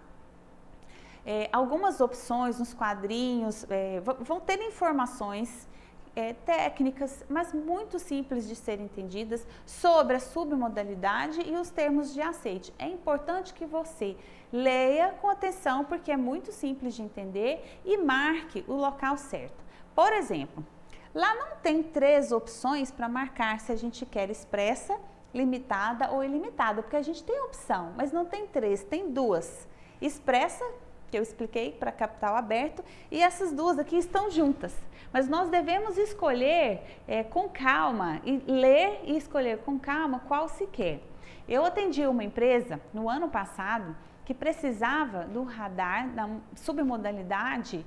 é, 1.25 1.49
algumas 1.51 2.01
opções 2.01 2.59
nos 2.59 2.73
quadrinhos, 2.73 3.65
é, 3.69 4.01
vão 4.21 4.39
ter 4.39 4.61
informações 4.61 5.67
é, 6.15 6.33
técnicas, 6.33 7.23
mas 7.29 7.53
muito 7.53 7.99
simples 7.99 8.47
de 8.47 8.55
serem 8.55 8.85
entendidas 8.85 9.45
sobre 9.65 10.15
a 10.15 10.19
submodalidade 10.19 11.41
e 11.41 11.55
os 11.55 11.69
termos 11.69 12.13
de 12.13 12.21
aceite. 12.21 12.73
É 12.77 12.87
importante 12.87 13.53
que 13.53 13.65
você 13.65 14.17
leia 14.51 15.11
com 15.21 15.29
atenção, 15.29 15.85
porque 15.85 16.11
é 16.11 16.17
muito 16.17 16.51
simples 16.51 16.95
de 16.95 17.03
entender 17.03 17.79
e 17.85 17.97
marque 17.97 18.65
o 18.67 18.73
local 18.73 19.17
certo. 19.17 19.63
Por 19.95 20.11
exemplo, 20.13 20.65
lá 21.13 21.35
não 21.35 21.57
tem 21.57 21.83
três 21.83 22.31
opções 22.31 22.91
para 22.91 23.07
marcar 23.07 23.59
se 23.59 23.71
a 23.71 23.75
gente 23.75 24.05
quer 24.05 24.29
expressa, 24.29 24.99
limitada 25.33 26.11
ou 26.11 26.23
ilimitada, 26.23 26.81
porque 26.81 26.95
a 26.95 27.01
gente 27.01 27.23
tem 27.23 27.39
opção, 27.41 27.93
mas 27.95 28.11
não 28.11 28.25
tem 28.25 28.47
três, 28.47 28.83
tem 28.83 29.11
duas. 29.11 29.67
Expressa, 30.01 30.65
que 31.09 31.17
eu 31.17 31.23
expliquei 31.23 31.71
para 31.71 31.91
capital 31.91 32.35
aberto, 32.35 32.83
e 33.09 33.21
essas 33.21 33.51
duas 33.51 33.79
aqui 33.79 33.97
estão 33.97 34.29
juntas. 34.29 34.75
Mas 35.11 35.27
nós 35.27 35.49
devemos 35.49 35.97
escolher 35.97 37.01
é, 37.07 37.23
com 37.23 37.49
calma 37.49 38.21
e 38.23 38.37
ler 38.47 39.01
e 39.03 39.17
escolher 39.17 39.59
com 39.59 39.79
calma 39.79 40.21
qual 40.27 40.47
se 40.47 40.67
quer. 40.67 41.01
Eu 41.47 41.65
atendi 41.65 42.05
uma 42.05 42.23
empresa 42.23 42.79
no 42.93 43.09
ano 43.09 43.27
passado 43.27 43.95
que 44.23 44.33
precisava 44.35 45.25
do 45.25 45.43
radar 45.43 46.09
da 46.09 46.29
submodalidade 46.55 47.83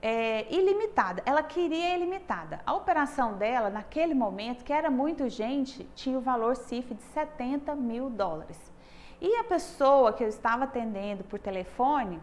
é, 0.00 0.46
ilimitada. 0.54 1.22
Ela 1.26 1.42
queria 1.42 1.94
ilimitada. 1.94 2.60
A 2.64 2.74
operação 2.74 3.34
dela, 3.34 3.68
naquele 3.68 4.14
momento, 4.14 4.64
que 4.64 4.72
era 4.72 4.90
muito 4.90 5.24
urgente, 5.24 5.86
tinha 5.94 6.16
o 6.16 6.20
valor 6.22 6.56
CIF 6.56 6.94
de 6.94 7.02
70 7.02 7.74
mil 7.74 8.08
dólares. 8.08 8.58
E 9.20 9.36
a 9.36 9.44
pessoa 9.44 10.12
que 10.12 10.22
eu 10.22 10.28
estava 10.28 10.64
atendendo 10.64 11.24
por 11.24 11.38
telefone, 11.38 12.20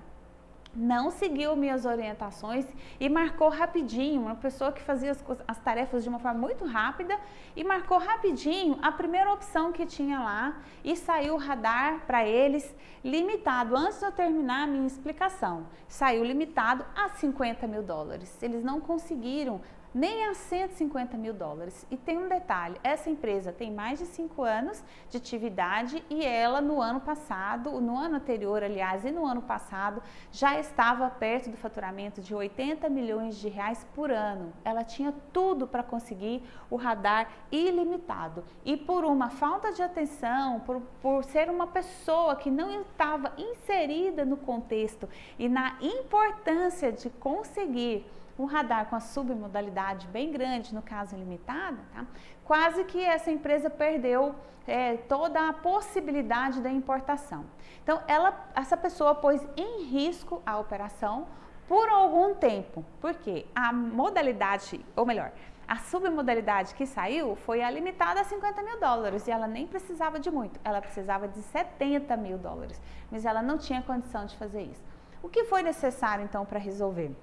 não 0.74 1.12
seguiu 1.12 1.56
minhas 1.56 1.86
orientações 1.86 2.66
e 3.00 3.10
marcou 3.10 3.50
rapidinho, 3.50 4.22
uma 4.22 4.36
pessoa 4.36 4.72
que 4.72 4.82
fazia 4.82 5.12
as, 5.12 5.24
as, 5.48 5.58
tarefas 5.60 6.04
de 6.04 6.10
uma 6.10 6.20
forma 6.20 6.40
muito 6.40 6.66
rápida 6.66 7.18
e 7.56 7.64
marcou 7.64 7.98
rapidinho 7.98 8.78
a 8.82 8.92
primeira 8.92 9.32
opção 9.34 9.72
que 9.72 9.86
tinha 9.86 10.20
lá 10.20 10.62
e 10.84 10.96
saiu 10.96 11.36
o 11.36 11.38
radar 11.38 12.06
para 12.08 12.26
eles 12.26 12.74
limitado, 13.04 13.76
antes 13.76 14.00
de 14.00 14.06
eu 14.06 14.12
terminar 14.12 14.64
a 14.64 14.68
minha 14.68 14.88
explicação, 14.88 15.66
saiu 15.88 16.24
limitado 16.24 16.86
a 16.96 17.10
50 17.10 17.68
mil 17.68 17.84
dólares. 17.84 18.42
Eles 18.42 18.64
não 18.64 18.80
conseguiram 18.80 19.62
nem 19.94 20.26
a 20.26 20.34
150 20.34 21.18
mil 21.18 21.34
dólares. 21.34 21.86
E 21.92 21.98
tem 21.98 22.18
um 22.18 22.28
detalhe: 22.28 22.76
essa 22.84 23.10
empresa 23.10 23.52
tem 23.52 23.72
mais 23.72 24.00
de 24.00 24.06
cinco 24.06 24.44
anos 24.44 24.84
de 25.10 25.18
atividade 25.18 26.04
e 26.10 26.26
ela 26.26 26.62
no 26.62 26.82
ano 26.82 27.00
passado, 27.00 27.80
no 27.82 27.98
ano 27.98 28.16
anterior, 28.16 28.64
aliás, 28.64 29.06
e 29.06 29.12
no 29.12 29.26
ano 29.26 29.42
passado, 29.42 30.02
já 30.32 30.60
estava 30.60 31.10
perto 31.10 31.50
do 31.50 31.58
faturamento 31.58 32.22
de 32.22 32.34
80 32.34 32.90
milhões 32.90 33.36
de 33.36 33.50
reais 33.50 33.86
por 33.94 34.12
ano. 34.12 34.54
Ela 34.64 34.84
tinha 34.84 35.14
tudo 35.34 35.68
para 35.68 35.84
conseguir 35.84 36.44
o 36.70 36.76
radar 36.76 37.30
ilimitado. 37.52 38.44
E 38.64 38.78
por 38.78 39.04
uma 39.04 39.30
falta 39.30 39.72
de 39.72 39.82
atenção, 39.82 40.60
por, 40.62 40.82
por 41.02 41.24
ser 41.24 41.50
uma 41.50 41.68
pessoa 41.68 42.36
que 42.36 42.50
não 42.50 42.82
estava 42.82 43.34
inserida 43.38 44.24
no 44.24 44.38
contexto 44.38 45.08
e 45.38 45.50
na 45.50 45.78
importância 45.82 46.92
de 46.92 47.10
conseguir 47.10 48.06
um 48.42 48.46
radar 48.46 48.88
com 48.88 48.96
a 48.96 49.00
submodalidade 49.00 50.08
bem 50.08 50.32
grande, 50.32 50.74
no 50.74 50.82
caso 50.82 51.16
limitada, 51.16 51.78
tá? 51.94 52.06
quase 52.44 52.84
que 52.86 53.00
essa 53.00 53.30
empresa 53.30 53.70
perdeu 53.70 54.34
é, 54.68 54.98
toda 54.98 55.50
a 55.50 55.54
possibilidade 55.54 56.60
da 56.60 56.70
importação. 56.70 57.46
Então, 57.84 58.02
ela, 58.08 58.50
essa 58.56 58.76
pessoa 58.76 59.14
pôs 59.14 59.46
em 59.56 59.84
risco 59.84 60.42
a 60.46 60.58
operação 60.58 61.28
por 61.68 61.88
algum 61.88 62.34
tempo, 62.34 62.84
porque 63.00 63.46
a 63.56 63.72
modalidade, 63.72 64.84
ou 64.96 65.06
melhor, 65.06 65.32
a 65.68 65.78
submodalidade 65.78 66.74
que 66.74 66.86
saiu 66.86 67.36
foi 67.36 67.62
a 67.62 67.70
limitada 67.70 68.20
a 68.20 68.24
50 68.24 68.62
mil 68.64 68.80
dólares 68.80 69.28
e 69.28 69.32
ela 69.32 69.48
nem 69.48 69.68
precisava 69.68 70.20
de 70.20 70.30
muito, 70.30 70.60
ela 70.64 70.82
precisava 70.82 71.28
de 71.28 71.42
70 71.42 72.18
mil 72.18 72.38
dólares, 72.38 72.82
mas 73.10 73.24
ela 73.24 73.42
não 73.42 73.58
tinha 73.58 73.82
condição 73.84 74.26
de 74.26 74.36
fazer 74.36 74.64
isso. 74.64 74.84
O 75.22 75.30
que 75.30 75.46
foi 75.46 75.62
necessário 75.62 76.26
então 76.26 76.44
para 76.44 76.60
resolver? 76.60 77.16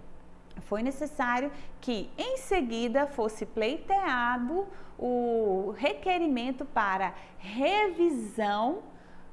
Foi 0.62 0.82
necessário 0.82 1.50
que 1.80 2.10
em 2.16 2.36
seguida 2.36 3.06
fosse 3.06 3.46
pleiteado 3.46 4.66
o 4.98 5.72
requerimento 5.76 6.64
para 6.64 7.14
revisão 7.38 8.82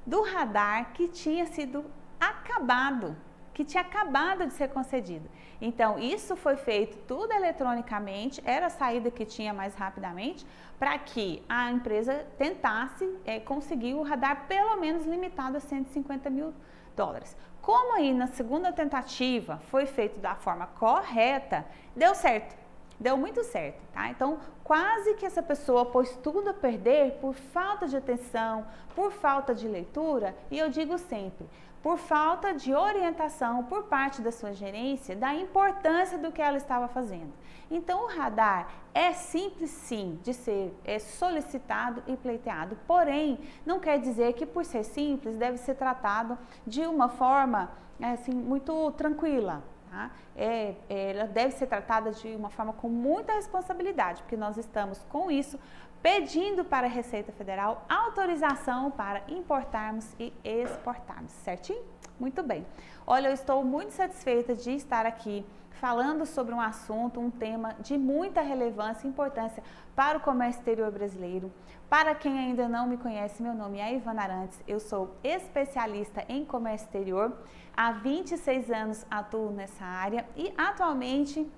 do 0.05 0.21
radar 0.21 0.93
que 0.93 1.07
tinha 1.07 1.45
sido 1.47 1.83
acabado, 2.19 3.15
que 3.53 3.65
tinha 3.65 3.81
acabado 3.81 4.45
de 4.45 4.53
ser 4.53 4.69
concedido. 4.69 5.27
Então, 5.59 5.97
isso 5.97 6.35
foi 6.35 6.57
feito 6.57 6.97
tudo 7.07 7.31
eletronicamente, 7.31 8.41
era 8.45 8.67
a 8.67 8.69
saída 8.69 9.09
que 9.09 9.25
tinha 9.25 9.53
mais 9.53 9.73
rapidamente, 9.73 10.45
para 10.77 10.97
que 10.99 11.41
a 11.47 11.71
empresa 11.71 12.27
tentasse 12.37 13.09
é, 13.25 13.39
conseguir 13.39 13.93
o 13.93 14.03
radar 14.03 14.45
pelo 14.47 14.75
menos 14.77 15.05
limitado 15.05 15.57
a 15.57 15.59
150 15.59 16.29
mil 16.29 16.53
dólares. 16.95 17.35
Como 17.61 17.95
aí 17.95 18.13
na 18.13 18.27
segunda 18.27 18.71
tentativa 18.71 19.59
foi 19.69 19.85
feito 19.85 20.19
da 20.19 20.35
forma 20.35 20.67
correta, 20.67 21.65
deu 21.95 22.13
certo. 22.15 22.55
deu 22.99 23.17
muito 23.17 23.43
certo, 23.43 23.81
tá? 23.93 24.09
Então, 24.09 24.39
quase 24.63 25.15
que 25.15 25.25
essa 25.25 25.43
pessoa 25.43 25.85
pôs 25.85 26.15
tudo 26.23 26.49
a 26.49 26.53
perder 26.53 27.17
por 27.19 27.33
falta 27.33 27.87
de 27.87 27.97
atenção, 27.97 28.65
por 28.95 29.11
falta 29.11 29.53
de 29.53 29.67
leitura, 29.67 30.35
e 30.49 30.57
eu 30.57 30.69
digo 30.69 30.97
sempre, 30.97 31.45
por 31.83 31.97
falta 31.97 32.53
de 32.53 32.73
orientação 32.73 33.63
por 33.65 33.83
parte 33.83 34.21
da 34.21 34.31
sua 34.31 34.53
gerência 34.53 35.15
da 35.15 35.33
importância 35.33 36.17
do 36.17 36.31
que 36.31 36.41
ela 36.41 36.57
estava 36.57 36.87
fazendo. 36.87 37.33
Então, 37.69 38.05
o 38.05 38.07
radar 38.07 38.67
é 38.93 39.13
simples 39.13 39.71
sim 39.71 40.19
de 40.23 40.33
ser 40.33 40.73
é 40.83 40.99
solicitado 40.99 42.03
e 42.07 42.15
pleiteado, 42.15 42.77
porém, 42.87 43.39
não 43.65 43.79
quer 43.79 43.99
dizer 43.99 44.33
que 44.33 44.45
por 44.45 44.63
ser 44.63 44.83
simples 44.83 45.37
deve 45.37 45.57
ser 45.57 45.75
tratado 45.75 46.37
de 46.65 46.85
uma 46.85 47.09
forma 47.09 47.71
assim, 48.01 48.33
muito 48.33 48.91
tranquila. 48.91 49.63
Tá? 49.89 50.11
É, 50.35 50.75
é, 50.89 51.11
ela 51.11 51.25
deve 51.25 51.53
ser 51.53 51.67
tratada 51.67 52.11
de 52.11 52.35
uma 52.35 52.49
forma 52.49 52.73
com 52.73 52.89
muita 52.89 53.33
responsabilidade, 53.33 54.21
porque 54.23 54.35
nós 54.35 54.57
estamos 54.57 55.03
com 55.09 55.31
isso 55.31 55.59
pedindo 56.01 56.63
para 56.63 56.85
a 56.85 56.89
Receita 56.89 57.31
Federal 57.31 57.83
autorização 57.89 58.91
para 58.91 59.23
importarmos 59.27 60.13
e 60.19 60.31
exportarmos, 60.43 61.31
certinho? 61.31 61.81
Muito 62.19 62.43
bem. 62.43 62.65
Olha, 63.07 63.29
eu 63.29 63.33
estou 63.33 63.63
muito 63.63 63.91
satisfeita 63.91 64.53
de 64.53 64.71
estar 64.71 65.05
aqui 65.05 65.45
falando 65.79 66.25
sobre 66.25 66.53
um 66.53 66.61
assunto, 66.61 67.19
um 67.19 67.29
tema 67.29 67.75
de 67.79 67.97
muita 67.97 68.41
relevância 68.41 69.05
e 69.05 69.09
importância 69.09 69.63
para 69.95 70.17
o 70.17 70.21
comércio 70.21 70.59
exterior 70.59 70.91
brasileiro. 70.91 71.51
Para 71.89 72.15
quem 72.15 72.37
ainda 72.37 72.67
não 72.67 72.87
me 72.87 72.97
conhece, 72.97 73.43
meu 73.43 73.53
nome 73.53 73.79
é 73.79 73.93
Ivana 73.93 74.23
Arantes, 74.23 74.59
eu 74.67 74.79
sou 74.79 75.15
especialista 75.23 76.25
em 76.27 76.43
comércio 76.43 76.85
exterior. 76.85 77.37
Há 77.75 77.91
26 77.91 78.71
anos 78.71 79.05
atuo 79.09 79.51
nessa 79.51 79.85
área 79.85 80.25
e 80.35 80.53
atualmente 80.57 81.49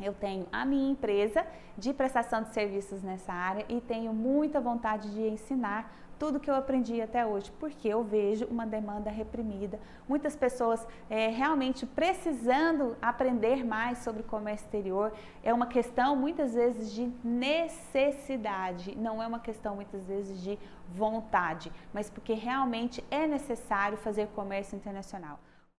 eu 0.00 0.12
tenho 0.12 0.46
a 0.52 0.64
minha 0.64 0.90
empresa 0.90 1.46
de 1.76 1.92
prestação 1.92 2.42
de 2.42 2.52
serviços 2.52 3.02
nessa 3.02 3.32
área 3.32 3.64
e 3.68 3.80
tenho 3.80 4.12
muita 4.12 4.60
vontade 4.60 5.10
de 5.10 5.22
ensinar 5.22 5.90
tudo 6.18 6.40
que 6.40 6.50
eu 6.50 6.54
aprendi 6.54 7.00
até 7.00 7.24
hoje, 7.24 7.52
porque 7.58 7.88
eu 7.88 8.02
vejo 8.02 8.46
uma 8.46 8.66
demanda 8.66 9.10
reprimida, 9.10 9.78
muitas 10.08 10.34
pessoas 10.34 10.86
é, 11.10 11.28
realmente 11.28 11.84
precisando 11.84 12.96
aprender 13.00 13.64
mais 13.64 13.98
sobre 13.98 14.22
comércio 14.22 14.66
exterior. 14.66 15.12
É 15.42 15.52
uma 15.52 15.66
questão 15.66 16.16
muitas 16.16 16.54
vezes 16.54 16.92
de 16.92 17.12
necessidade, 17.22 18.96
não 18.96 19.22
é 19.22 19.26
uma 19.26 19.40
questão 19.40 19.74
muitas 19.74 20.04
vezes 20.04 20.40
de 20.40 20.58
vontade, 20.94 21.72
mas 21.92 22.08
porque 22.08 22.32
realmente 22.34 23.04
é 23.10 23.26
necessário 23.26 23.98
fazer 23.98 24.28
comércio 24.28 24.76
internacional. 24.76 25.38